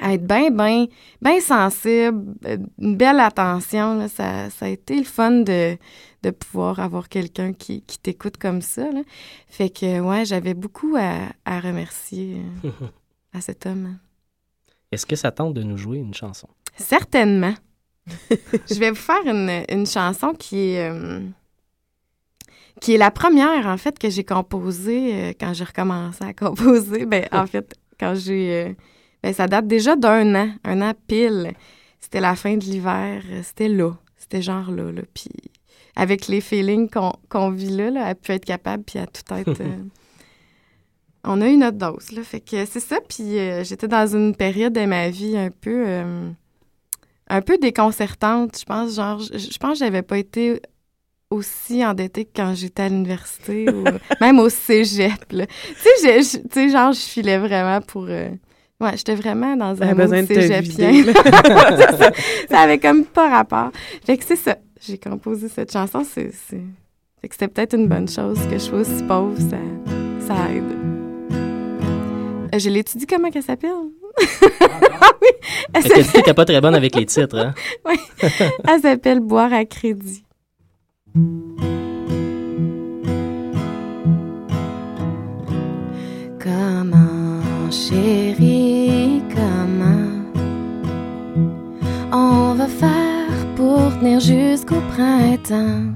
[0.00, 0.86] à être bien, bien,
[1.22, 3.96] bien sensible, euh, une belle attention.
[3.98, 5.76] Là, ça, ça a été le fun de,
[6.22, 8.90] de pouvoir avoir quelqu'un qui, qui t'écoute comme ça.
[8.90, 9.02] Là.
[9.48, 12.70] Fait que, ouais, j'avais beaucoup à, à remercier euh,
[13.32, 13.98] à cet homme.
[14.90, 16.48] Est-ce que ça tente de nous jouer une chanson?
[16.76, 17.54] Certainement.
[18.30, 21.20] je vais vous faire une, une chanson qui est, euh,
[22.80, 27.06] qui est la première, en fait, que j'ai composée euh, quand j'ai recommencé à composer.
[27.06, 28.66] Ben, en fait, quand j'ai...
[28.66, 28.72] euh,
[29.24, 31.54] ben, ça date déjà d'un an, un an pile.
[31.98, 33.22] C'était la fin de l'hiver.
[33.42, 33.92] C'était là.
[34.18, 35.00] C'était genre là, là.
[35.14, 35.30] Puis
[35.96, 36.90] avec les feelings
[37.30, 39.62] qu'on vit là, là, elle peut être capable, puis à tout être...
[39.62, 39.82] euh,
[41.24, 42.22] on a eu notre dose, là.
[42.22, 42.98] Fait que c'est ça.
[43.08, 46.28] Puis euh, j'étais dans une période de ma vie un peu, euh,
[47.28, 48.58] un peu déconcertante.
[48.60, 50.60] Je pense, genre, je, je pense que j'avais pas été
[51.30, 53.84] aussi endettée que quand j'étais à l'université ou
[54.20, 55.28] même au cégep.
[55.30, 55.46] Tu
[55.96, 58.04] sais, tu genre, je filais vraiment pour...
[58.10, 58.28] euh,
[58.84, 61.04] Ouais, j'étais vraiment dans un besoin de te cégepien.
[61.98, 62.10] ça.
[62.50, 63.70] ça avait comme pas rapport.
[64.04, 64.56] Fait que c'est ça.
[64.86, 66.04] J'ai composé cette chanson.
[66.04, 66.60] C'est, c'est...
[67.20, 69.36] Fait que c'était peut-être une bonne chose que je sois aussi pauvre.
[69.38, 69.56] Ça,
[70.26, 70.64] ça aide.
[72.54, 73.70] Euh, Je l'étudie comment qu'elle s'appelle?
[74.60, 75.28] ah oui!
[75.72, 77.54] Elle que s'appelle- t'es pas très bonne avec les titres, hein?
[77.86, 77.94] Oui.
[78.68, 80.24] Elle s'appelle Boire à crédit.
[86.38, 88.73] Comment, chérie,
[92.14, 95.92] on va faire pour tenir jusqu'au printemps?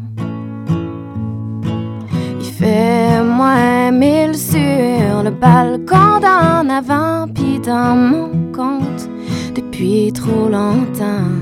[2.40, 9.08] Il fait moins mille sur le balcon d'en avant, pis dans mon compte
[9.54, 11.36] depuis trop longtemps.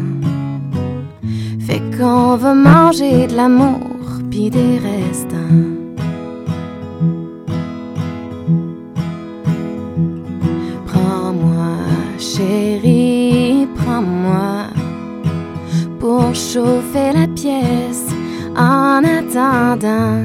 [1.66, 3.80] Fait qu'on va manger de l'amour,
[4.30, 5.64] pis des restants.
[10.86, 11.72] Prends-moi,
[12.18, 13.05] chérie,
[13.96, 14.66] prends-moi
[15.98, 18.06] pour chauffer la pièce
[18.54, 20.20] en attendant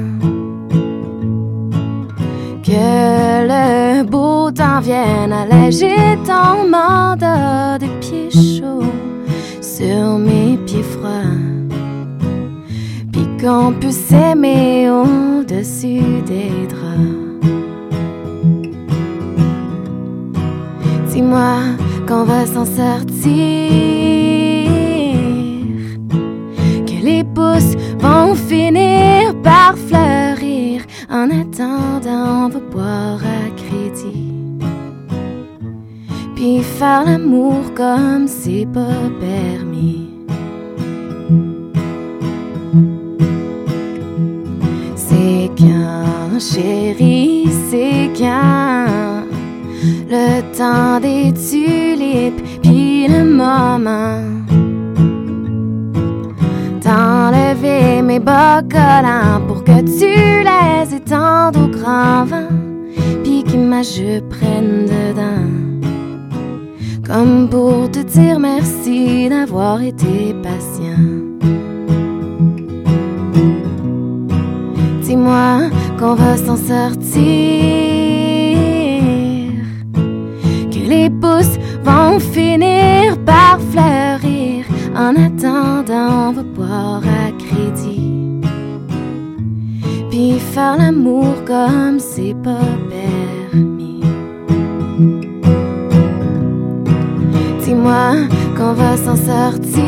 [2.62, 8.92] que le beau temps vienne alléger ton mandat de pieds chauds
[9.60, 11.38] sur mes pieds froids.
[13.10, 17.22] Puis qu'on puisse s'aimer au-dessus des draps.
[21.10, 21.72] Dis-moi
[22.06, 23.42] qu'on va s'en sortir.
[26.86, 30.82] Que les pousses vont finir par fleurir.
[31.10, 34.32] En attendant, on va boire à crédit.
[36.34, 40.08] Puis faire l'amour comme c'est pas permis.
[44.96, 49.11] C'est qu'un chéri, c'est qu'un
[49.82, 54.22] le temps des tulipes, puis le moment
[56.82, 62.48] d'enlever mes bas collants pour que tu les étendes au grand vent,
[63.22, 65.50] puis que ma jupe prenne dedans.
[67.06, 71.04] Comme pour te dire merci d'avoir été patient.
[75.02, 78.11] Dis-moi qu'on va s'en sortir
[80.92, 84.64] les pousses vont finir par fleurir.
[85.04, 88.40] En attendant, va boire à crédit.
[90.10, 94.02] Puis faire l'amour comme c'est pas permis.
[97.62, 98.06] Dis-moi
[98.56, 99.82] qu'on va s'en sortir.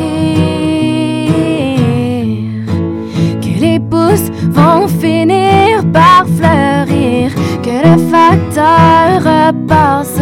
[3.43, 7.31] Que les pousses vont finir par fleurir.
[7.65, 10.14] Que le facteur repassera.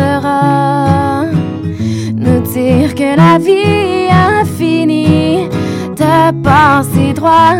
[3.33, 5.47] La vie fini
[5.95, 7.55] de passer droit.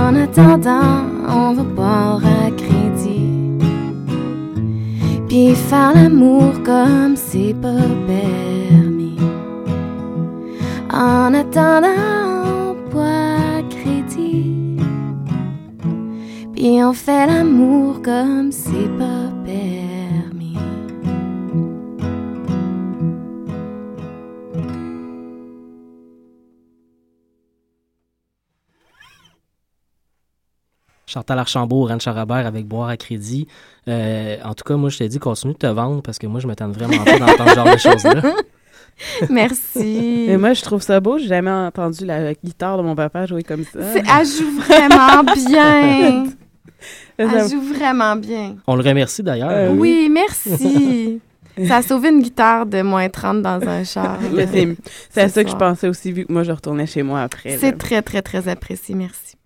[0.00, 3.58] En attendant, on va boire à crédit.
[5.28, 9.18] Puis faire l'amour comme c'est pas permis.
[10.90, 12.02] En attendant,
[12.46, 14.78] on boit crédit.
[16.54, 19.65] Puis on fait l'amour comme c'est pas permis.
[31.16, 33.46] Chantal Archambault, Anne Charabert avec Boire à crédit.
[33.88, 36.40] Euh, en tout cas, moi, je t'ai dit, continue de te vendre parce que moi,
[36.40, 38.22] je m'attends vraiment pas d'entendre ce genre de choses-là.
[39.30, 40.26] Merci.
[40.28, 41.16] Et moi, je trouve ça beau.
[41.18, 43.78] J'ai jamais entendu la guitare de mon papa jouer comme ça.
[43.94, 46.26] C'est- Elle joue vraiment bien.
[46.26, 46.32] Ça-
[47.18, 48.56] Elle joue vraiment bien.
[48.66, 49.48] On le remercie d'ailleurs.
[49.50, 51.20] Euh, Oui, merci.
[51.66, 54.18] Ça a sauvé une guitare de moins 30 dans un char.
[54.52, 54.76] C'est
[55.08, 57.52] c'est à ça que je pensais aussi, vu que moi, je retournais chez moi après.
[57.52, 57.56] là.
[57.58, 58.94] C'est très, très, très apprécié.
[58.94, 59.36] Merci.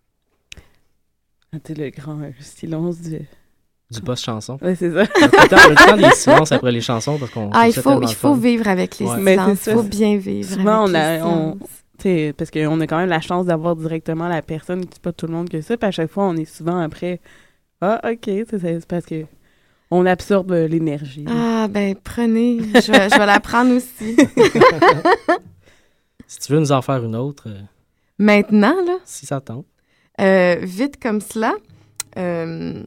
[1.52, 3.20] C'était le grand euh, silence du...
[3.90, 4.56] Du boss chanson.
[4.62, 5.02] Ouais, c'est ça.
[5.20, 7.51] On a des silences après les chansons parce qu'on.
[7.52, 9.18] Ah, il faut, il faut vivre avec les Ouais.
[9.18, 9.66] Mais silences.
[9.66, 13.09] Il faut bien vivre Souvent, avec on a, les on, parce qu'on a quand même
[13.09, 15.90] la chance d'avoir directement la personne, c'est pas tout le monde que ça, puis à
[15.90, 17.20] chaque fois, on est souvent après,
[17.81, 19.24] ah, ok, c'est parce que
[19.90, 21.24] on absorbe l'énergie.
[21.28, 22.59] Ah, ben, prenez.
[22.60, 24.16] Je vais, je vais la prendre aussi.
[26.31, 27.60] Si tu veux nous en faire une autre, euh,
[28.16, 29.66] Maintenant, là, si ça tente.
[30.20, 31.55] Euh, vite comme cela,
[32.18, 32.82] euh,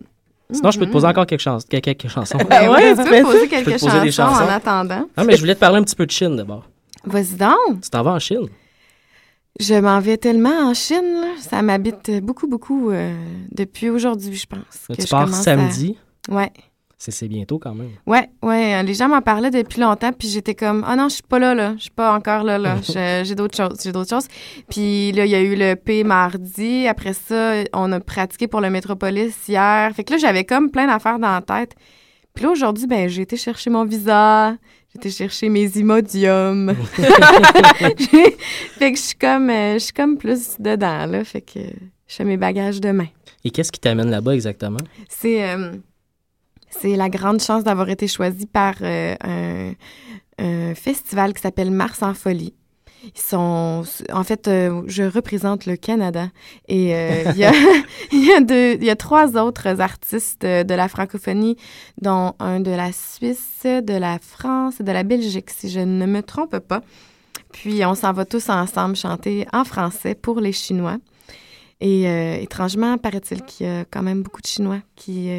[0.51, 0.93] Sinon, je peux te Mhm.
[0.93, 2.37] poser encore quelques, chans- quelques, chansons.
[2.49, 4.51] Ben ouais, tu peux poser quelques te poser des chansons en chansons.
[4.51, 5.07] attendant.
[5.17, 6.67] Ah, mais je voulais te parler un petit peu de Chine d'abord.
[7.05, 7.81] Vas-y donc.
[7.81, 8.47] Tu t'en vas en Chine?
[9.59, 11.27] Je m'en vais tellement en Chine, là.
[11.39, 13.15] ça m'habite beaucoup, beaucoup euh,
[13.51, 14.59] depuis aujourd'hui, je pense.
[14.89, 15.97] que tu je pars commence à- samedi.
[16.29, 16.51] Ouais.
[17.11, 17.89] C'est bientôt quand même.
[18.05, 21.15] Ouais, ouais, euh, les gens m'en parlaient depuis longtemps, puis j'étais comme, ah non, je
[21.15, 22.77] suis pas là, là, je suis pas encore là, là,
[23.23, 24.27] j'ai d'autres choses, j'ai d'autres choses.
[24.69, 28.61] Puis là, il y a eu le P mardi, après ça, on a pratiqué pour
[28.61, 31.75] le Métropolis hier, fait que là, j'avais comme plein d'affaires dans la tête.
[32.33, 34.55] Puis là, aujourd'hui, ben, j'ai été chercher mon visa,
[34.91, 36.73] j'ai été chercher mes Imodium.
[36.97, 38.37] J'ai-
[38.79, 42.15] fait que je suis comme, euh, je suis comme plus dedans, là, fait que je
[42.15, 43.07] fais mes bagages demain.
[43.43, 44.79] Et qu'est-ce qui t'amène là-bas exactement?
[45.09, 45.73] C'est euh,
[46.79, 49.71] c'est la grande chance d'avoir été choisi par euh, un,
[50.39, 52.53] un festival qui s'appelle Mars en folie.
[53.03, 53.83] Ils sont,
[54.13, 56.29] en fait, euh, je représente le Canada
[56.69, 57.51] et euh, il y, a,
[58.13, 61.57] il y, a deux- il y a trois autres artistes de la francophonie,
[62.01, 66.05] dont un de la Suisse, de la France et de la Belgique, si je ne
[66.05, 66.81] me trompe pas.
[67.51, 70.97] Puis on s'en va tous ensemble chanter en français pour les Chinois.
[71.81, 75.29] Et euh, étrangement, paraît-il qu'il y a quand même beaucoup de Chinois qui,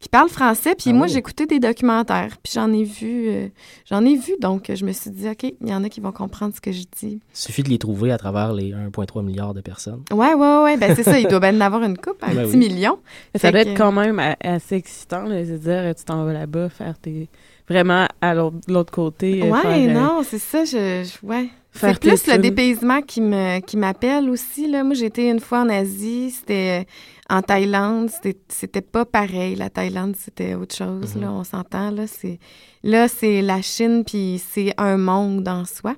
[0.00, 0.74] qui parlent français.
[0.76, 1.12] Puis Ah moi, oui.
[1.12, 3.48] j'ai écouté des documentaires, puis j'en ai vu, euh,
[3.90, 4.34] j'en ai vu.
[4.40, 6.70] Donc, je me suis dit, OK, il y en a qui vont comprendre ce que
[6.72, 7.20] je dis.
[7.20, 10.02] Il suffit de les trouver à travers les 1,3 milliards de personnes.
[10.12, 11.18] Ouais, ouais, ouais, ben c'est ça.
[11.18, 12.68] Il doit bien en avoir une coupe, un Ben petit oui.
[12.68, 12.98] million.
[13.34, 16.32] Ça Fait doit que- être quand même assez excitant, là, de dire, tu t'en vas
[16.32, 17.28] là-bas faire tes...
[17.68, 19.42] Vraiment à l'autre l'autre côté.
[19.42, 20.64] euh, Ouais, faire, euh, non, c'est ça.
[20.64, 21.48] Je, je- ouais.
[21.70, 24.70] faire C'est plus le dépaysement qui me qui m'appelle aussi.
[24.70, 24.84] Là.
[24.84, 26.84] Moi, j'ai été une fois en Asie, c'était euh,
[27.30, 28.10] en Thaïlande,
[28.48, 29.54] c'était pas pareil.
[29.54, 31.14] La Thaïlande, c'était autre chose.
[31.14, 31.20] Mhm.
[31.22, 31.90] là, on s'entend.
[31.90, 32.38] Là, c'est
[32.82, 35.94] là, c'est la Chine, puis c'est un monde en soi.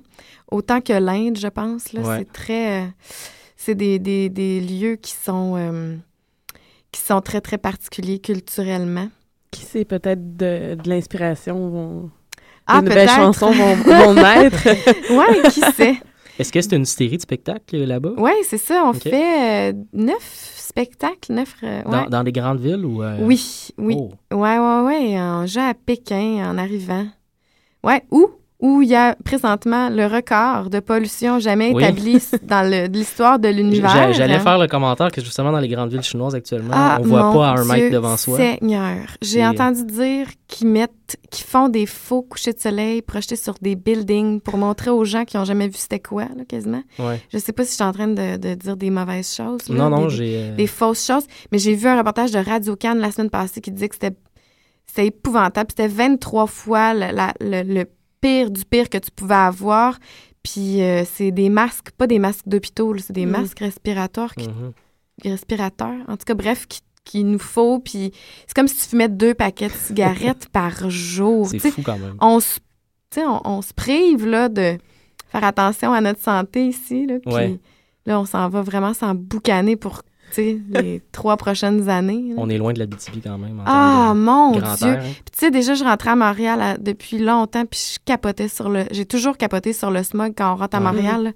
[0.51, 1.93] Autant que l'Inde, je pense.
[1.93, 2.17] Là, Ouais.
[2.19, 2.87] c'est très, euh,
[3.55, 5.95] c'est des, des, des lieux qui sont euh,
[6.91, 9.07] qui sont très très particuliers culturellement.
[9.51, 12.09] Qui sait, peut-être de, de l'inspiration vont...
[12.67, 13.13] Ah, peut-être.
[13.15, 14.65] chansons vont, vont naître.
[14.67, 15.95] ouais, qui sait?
[16.39, 18.11] Est-ce que c'est une série de spectacles euh, là-bas?
[18.17, 18.83] Oui, c'est ça.
[18.85, 21.55] On fait euh, neuf spectacles, neuf.
[21.63, 21.91] euh, ouais.
[21.91, 23.03] Dans, dans des grandes villes ou...
[23.03, 23.95] euh, Oui, oui.
[23.97, 24.11] Oh.
[24.33, 25.19] Ouais, ouais, ouais.
[25.19, 27.05] On joue à Pékin en arrivant.
[27.83, 28.29] Ouais, où?
[28.61, 31.83] Où il y a présentement le record de pollution jamais Oui.
[31.83, 33.89] établi dans l'histoire de l'univers.
[33.89, 37.07] J'a- J'allais faire le commentaire que justement dans les grandes villes chinoises actuellement, Ah, on
[37.07, 38.37] voit pas un mètre devant soi.
[38.37, 43.55] Seigneur, j'ai entendu dire qu'ils mettent, qu'ils font des faux couchers de soleil projetés sur
[43.61, 46.83] des buildings pour montrer aux gens qui ont jamais vu c'était quoi, là, quasiment.
[46.99, 47.19] Ouais.
[47.33, 49.67] Je sais pas si je suis en train de, de dire des mauvaises choses.
[49.69, 51.25] là, Non, non, j'ai, euh, Des fausses choses.
[51.51, 54.15] Mais j'ai vu un reportage de Radio Cannes la semaine passée qui disait que c'était
[54.85, 55.69] c'était épouvantable.
[55.71, 57.85] C'était 23 fois le, la- le- le
[58.21, 59.97] pire du pire que tu pouvais avoir.
[60.43, 63.31] Puis euh, c'est des masques, pas des masques d'hôpitaux, c'est des Mhm.
[63.31, 64.71] masques respirateurs, qui- Mhm.
[65.23, 65.99] respirateurs.
[66.07, 67.79] En tout cas, bref, qui- qu'il nous faut.
[67.79, 68.11] Puis
[68.47, 71.47] c'est comme si tu fumais deux paquets de cigarettes par jour.
[71.47, 72.15] C'est fou quand même.
[72.21, 72.59] On se,
[73.17, 74.77] on, on se prive là, de
[75.29, 77.05] faire attention à notre santé ici.
[77.07, 77.59] Là, puis Ouais.
[78.05, 80.01] là, on s'en va vraiment s'en boucaner pour
[80.37, 82.23] les trois prochaines années.
[82.29, 82.35] là.
[82.37, 83.59] On est loin de la BTB quand même.
[83.59, 84.61] en Ah, mon Dieu!
[84.63, 84.99] air, hein.
[85.01, 88.69] Puis tu sais, déjà, je rentrais à Montréal à- depuis longtemps, puis je capotais sur
[88.69, 88.85] le...
[88.91, 90.85] J'ai toujours capoté sur le smog quand on rentre à Ouais.
[90.85, 91.23] Montréal.
[91.23, 91.31] là.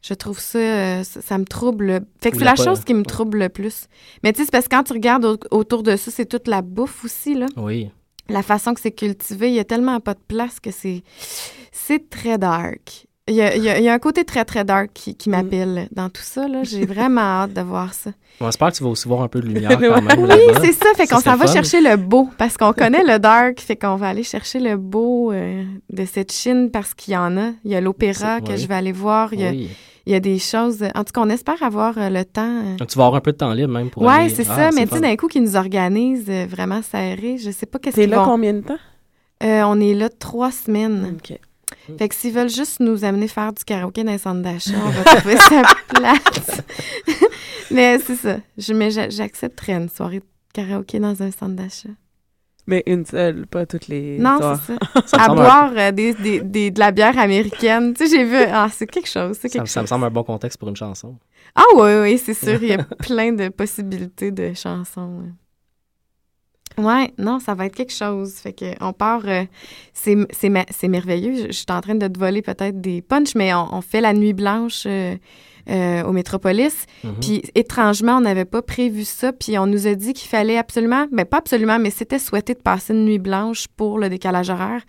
[0.00, 2.02] Je trouve ça, euh, ça, ça me trouble.
[2.22, 3.86] Fait que c'est la chose qui me trouble le plus.
[4.22, 6.46] Mais tu sais, c'est parce que quand tu regardes au- autour de ça, c'est toute
[6.46, 7.46] la bouffe aussi, là.
[7.56, 7.90] Oui.
[8.28, 11.02] La façon que c'est cultivé, il y a tellement pas de place que c'est...
[11.72, 13.06] C'est très dark.
[13.28, 15.14] Il y, a, il y a- il y a un côté très, très dark qui,
[15.14, 16.62] qui m'appelle dans tout ça, là.
[16.64, 18.10] J'ai vraiment hâte de voir ça.
[18.40, 20.20] On espère que tu vas aussi voir un peu de lumière quand même.
[20.20, 20.86] Oui, c'est ça.
[20.96, 23.60] Fait qu'on s'en va chercher le beau parce qu'on connaît le dark.
[23.60, 27.36] Fait qu'on va aller chercher le beau euh, de cette Chine parce qu'il y en
[27.36, 27.50] a.
[27.64, 28.58] Il y a l'opéra que oui.
[28.58, 29.32] je vais aller voir.
[29.34, 29.68] Il y a, Oui.
[30.06, 30.84] il y a des choses.
[30.94, 32.42] En tout cas, on espère avoir euh, le temps.
[32.64, 32.76] euh.
[32.76, 34.56] Donc, tu vas avoir un peu de temps libre même pour Ouais, aller- c'est Ah,
[34.56, 34.70] ça.
[34.72, 37.38] Mais tu d'un coup, qu'ils nous organisent euh, vraiment serré.
[37.38, 38.24] Je sais pas qu'est-ce T'es qu'ils là vont...
[38.26, 38.78] combien de temps?
[39.42, 41.16] Euh, on est là trois semaines.
[41.16, 41.36] OK.
[41.96, 44.90] Fait que s'ils veulent juste nous amener faire du karaoké dans les centres d'achat, on
[44.90, 46.62] va trouver sa place.
[47.70, 48.36] mais c'est ça.
[48.56, 51.88] Je, mais j'a- j'accepterais une soirée de karaoké dans un centre d'achat.
[52.66, 54.78] Mais une seule, pas toutes les Non, c'est ça.
[55.24, 57.94] À un- boire euh, des, des, des- de la bière américaine.
[57.94, 58.36] Tu sais, j'ai vu.
[58.36, 59.38] Ah, c'est quelque chose.
[59.40, 61.16] C'est Ça, me semble un bon contexte pour une chanson.
[61.54, 62.62] Ah, oui, oui, c'est sûr.
[62.62, 65.20] Il y a plein de possibilités de chansons.
[65.22, 65.30] ouais.
[66.78, 68.32] Ouais, non, ça va être quelque chose.
[68.34, 69.22] Fait que on part.
[69.26, 69.44] euh,
[69.92, 71.34] c'est c'est c'est merveilleux.
[71.36, 74.00] Je, je suis en train de te voler peut-être des punchs, mais on, on fait
[74.00, 75.16] la nuit blanche euh,
[75.70, 76.86] euh, au Métropolis.
[77.04, 77.14] Mhm.
[77.20, 79.32] Puis étrangement, on n'avait pas prévu ça.
[79.32, 82.60] Puis on nous a dit qu'il fallait absolument, ben pas absolument, mais c'était souhaité de
[82.60, 84.80] passer une nuit blanche pour le décalage horaire.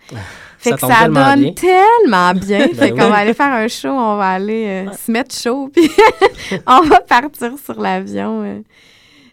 [0.58, 1.52] Fait Ça que ça tellement donne bien.
[1.52, 2.66] tellement bien.
[2.68, 5.90] Ben fait qu'on va aller faire un show, on va aller se mettre chaud, puis
[6.66, 8.62] on va partir sur l'avion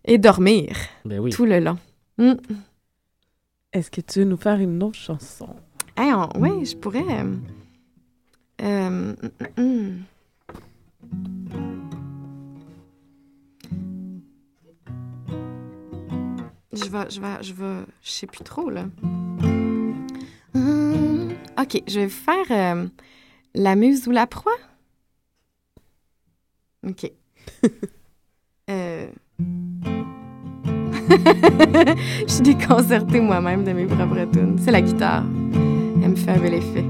[0.05, 0.75] et dormir
[1.05, 1.29] Ben oui.
[1.31, 1.77] tout le long.
[2.17, 2.33] Mm.
[3.73, 5.55] Est-ce que tu veux nous faire une autre chanson?
[5.95, 7.03] Hey, on- oui, je pourrais.
[7.23, 7.35] euh,
[8.61, 9.15] euh,
[9.57, 10.03] mm, mm.
[16.73, 18.85] Je vais, je vais, je vais, je sais plus trop, là.
[20.53, 22.87] Hum, OK, je vais faire euh,
[23.55, 24.51] la muse ou la proie.
[26.87, 27.11] OK.
[32.27, 34.57] je suis déconcertée moi-même de mes propres tunes.
[34.59, 35.23] C'est la guitare.
[36.03, 36.85] Elle me fait un bel effet.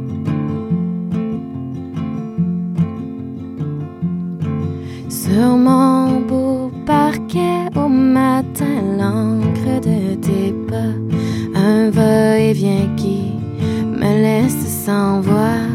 [5.10, 10.94] Sur mon beau parquet au matin, l'encre de tes pas,
[11.56, 13.34] un va-et-vient qui
[13.85, 15.66] me laisse sans voix.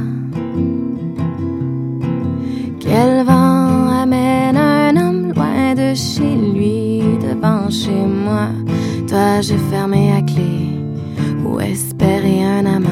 [9.43, 10.71] J'ai fermé à clé
[11.45, 12.89] ou espérer un amant.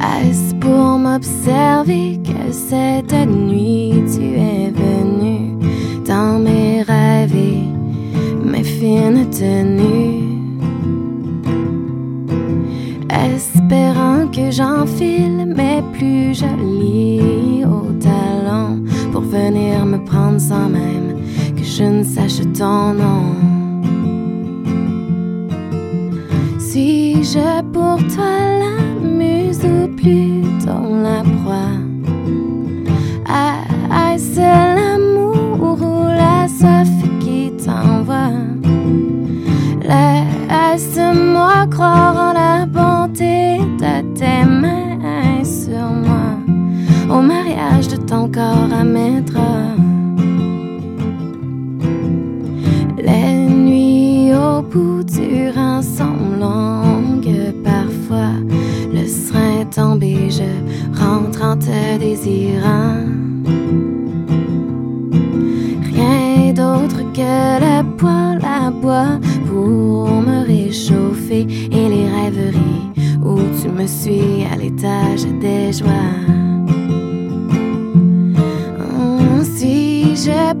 [0.00, 5.58] Est-ce pour m'observer que cette nuit tu es venu
[6.06, 7.34] dans mes rêves
[8.42, 10.22] mes fines tenues?
[13.10, 18.82] Espérant que j'enfile mes plus jolis hauts talons
[19.12, 20.93] pour venir me prendre sans que
[21.76, 23.24] je ne sache ton nom.
[26.58, 31.74] Suis-je pour toi la muse ou plutôt la proie?
[33.26, 38.30] Ah, Est-ce l'amour ou la soif qui t'envoie?
[39.82, 46.26] Laisse-moi croire en la bonté de tes mains sur moi,
[47.10, 49.73] au mariage de ton corps à mes draps.
[53.04, 58.32] Les nuits au bout du rang sont longues parfois.
[58.92, 60.48] Le serein tombé, je
[60.98, 63.04] rentre en te désirant.
[65.92, 72.90] Rien d'autre que le poêle à bois pour me réchauffer et les rêveries
[73.22, 76.14] où tu me suis à l'étage des joies.
[78.78, 80.53] Hum, Suis-je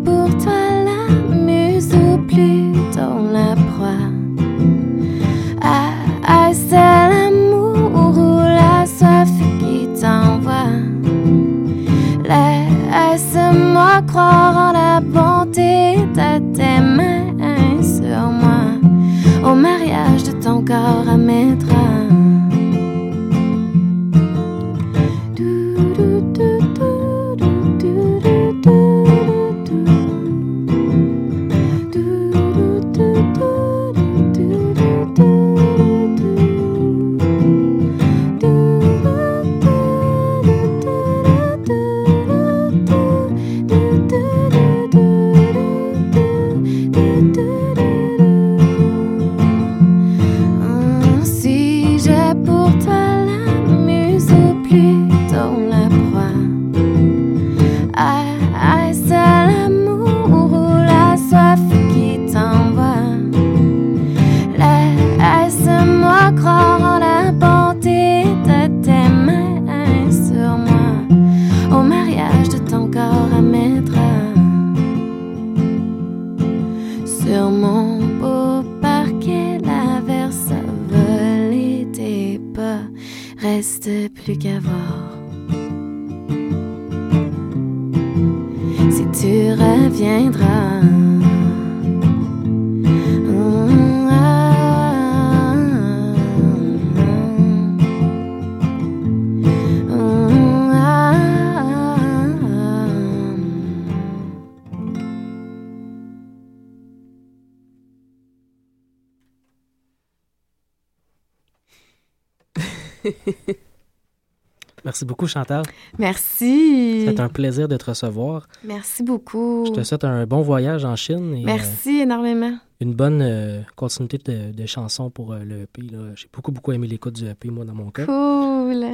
[115.24, 115.62] beaucoup, Chantal.
[115.98, 117.04] Merci.
[117.06, 118.46] C'est un plaisir de te recevoir.
[118.64, 119.64] Merci beaucoup.
[119.66, 122.56] Je te souhaite un bon voyage en Chine et euh, Merci énormément.
[122.80, 125.82] une bonne euh, continuité de, de chansons pour euh, le EP.
[126.16, 128.04] J'ai beaucoup, beaucoup aimé l'écoute du EP, moi, dans mon cas.
[128.04, 128.84] Cool.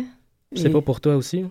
[0.53, 1.45] Je sais pas pour toi aussi?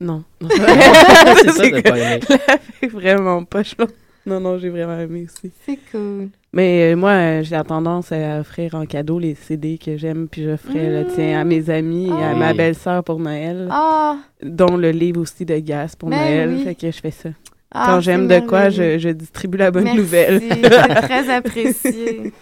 [0.00, 0.24] Non.
[0.40, 2.20] c'est ça, de pas aimer.
[2.92, 3.86] vraiment pas chaud.
[4.26, 5.50] Non, non, j'ai vraiment aimé aussi.
[5.64, 6.28] C'est cool.
[6.56, 10.42] Mais euh, moi, j'ai la tendance à offrir en cadeau les CD que j'aime, puis
[10.44, 12.34] j'offrais le tien à mes amis et à Ah.
[12.34, 12.56] ma Oui.
[12.56, 16.48] belle-sœur pour Noël, Ah, dont le livre aussi de Gas pour Ben Noël.
[16.56, 16.64] oui.
[16.64, 17.28] Fait que je fais ça.
[17.72, 20.40] Ah, Quand j'aime de quoi, je, je distribue la bonne Merci, nouvelle.
[20.48, 20.62] c'est
[21.02, 22.32] très apprécié.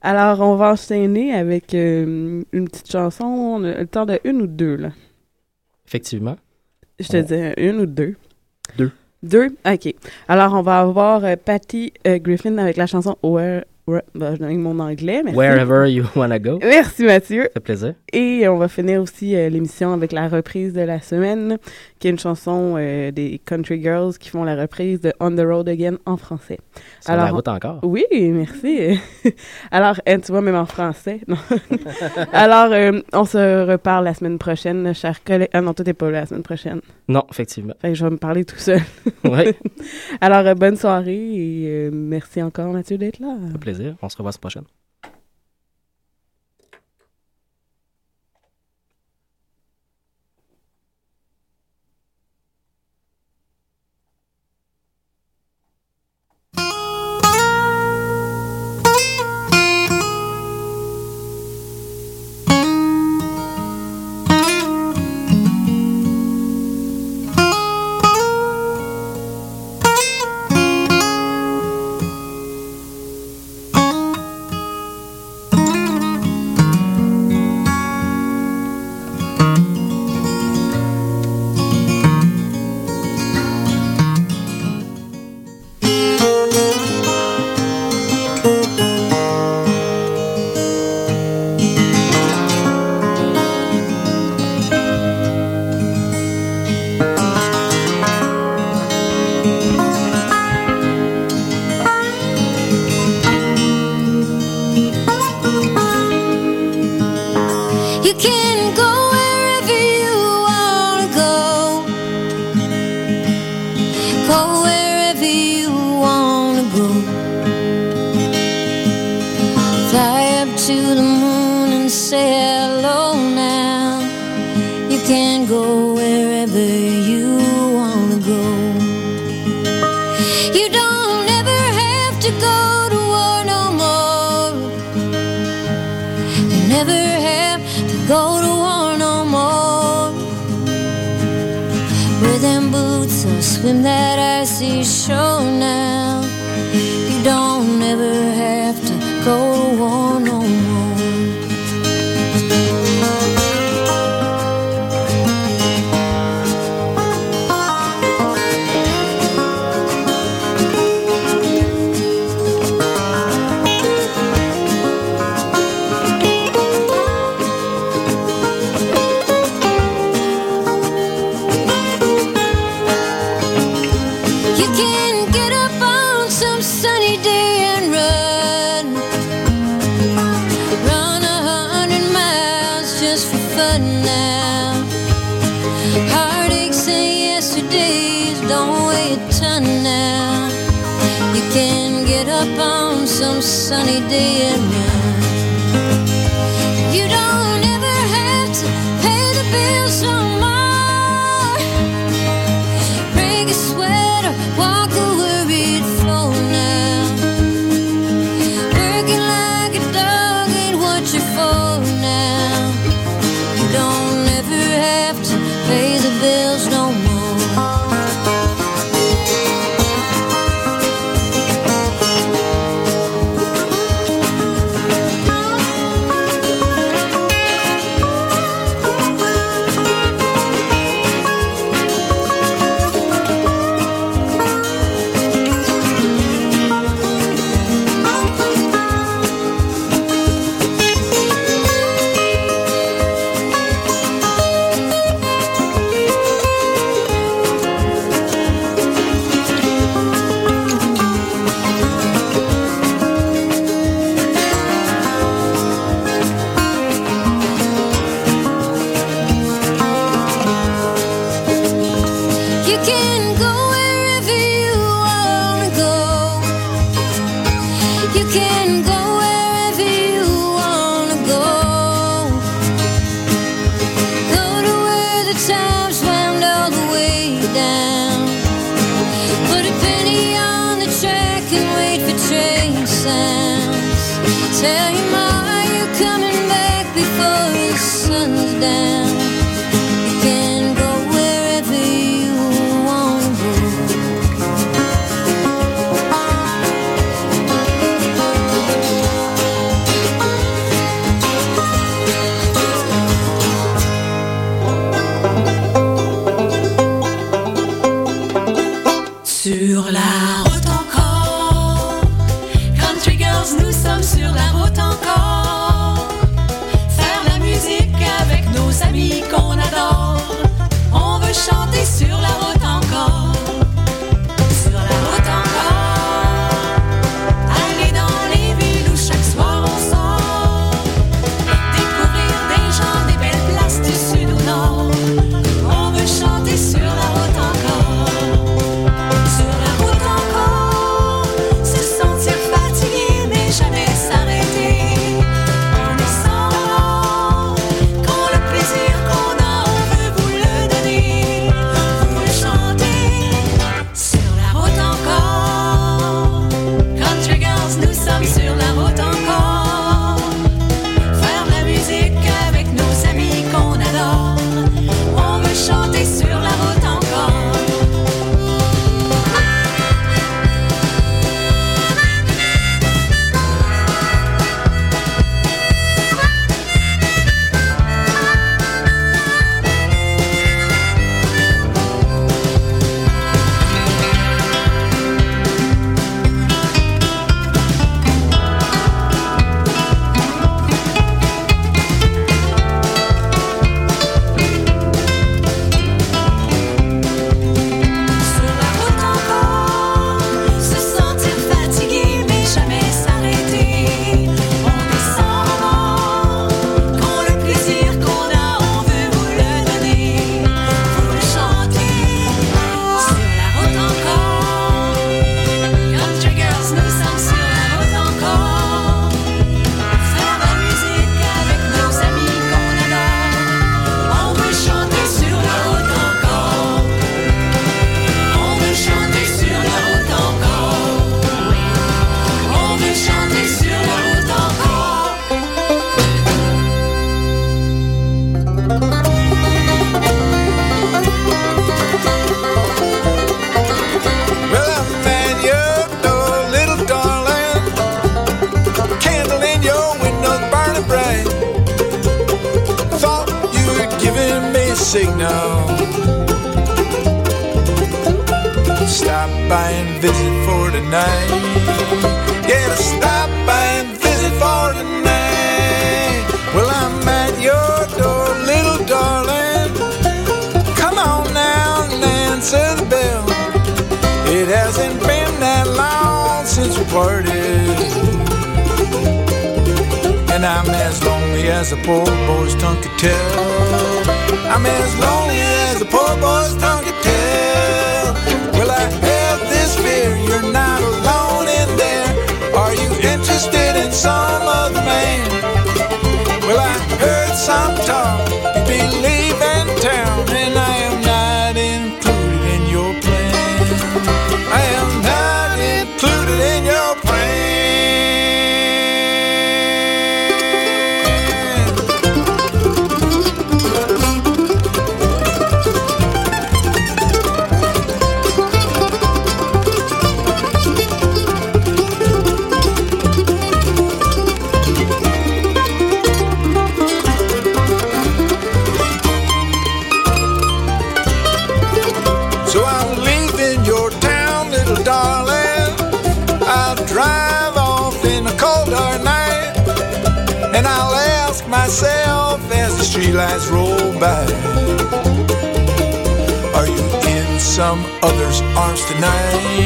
[0.00, 3.24] Alors, on va enchaîner avec euh, une petite chanson.
[3.26, 4.90] On a le temps de une ou deux, là.
[5.86, 6.36] Effectivement.
[6.98, 8.14] Je te On- dis une ou deux.
[8.78, 8.90] Deux.
[9.22, 9.48] Deux?
[9.66, 9.94] OK.
[10.28, 13.64] Alors, on va avoir euh, Patty euh, Griffin avec la chanson Where...
[13.86, 15.36] Where ben, je donne mon anglais, merci.
[15.36, 16.58] Wherever you wanna go.
[16.62, 17.44] Merci, Mathieu.
[17.44, 17.94] Ça fait plaisir.
[18.12, 21.58] Et on va finir aussi euh, l'émission avec la reprise de la semaine,
[22.00, 25.40] qui est une chanson euh, des Country Girls qui font la reprise de On the
[25.40, 26.58] Road Again en français.
[27.00, 27.80] Sur la route encore?
[27.82, 28.98] Oui, merci.
[29.70, 31.20] Alors, euh, tu vois, même en français.
[31.28, 31.36] non.
[32.32, 35.50] Alors, euh, on se reparle la semaine prochaine, chers collègues.
[35.52, 36.80] Ah non, toi, t'es pas là la semaine prochaine.
[37.06, 37.74] Non, effectivement.
[37.80, 38.80] Fait que je vais me parler tout seul.
[39.24, 39.54] Ouais.
[40.20, 43.36] Alors, euh, bonne soirée et merci encore, Mathieu, d'être là.
[43.52, 43.94] Fait plaisir.
[44.02, 44.64] On se revoit la semaine prochaine.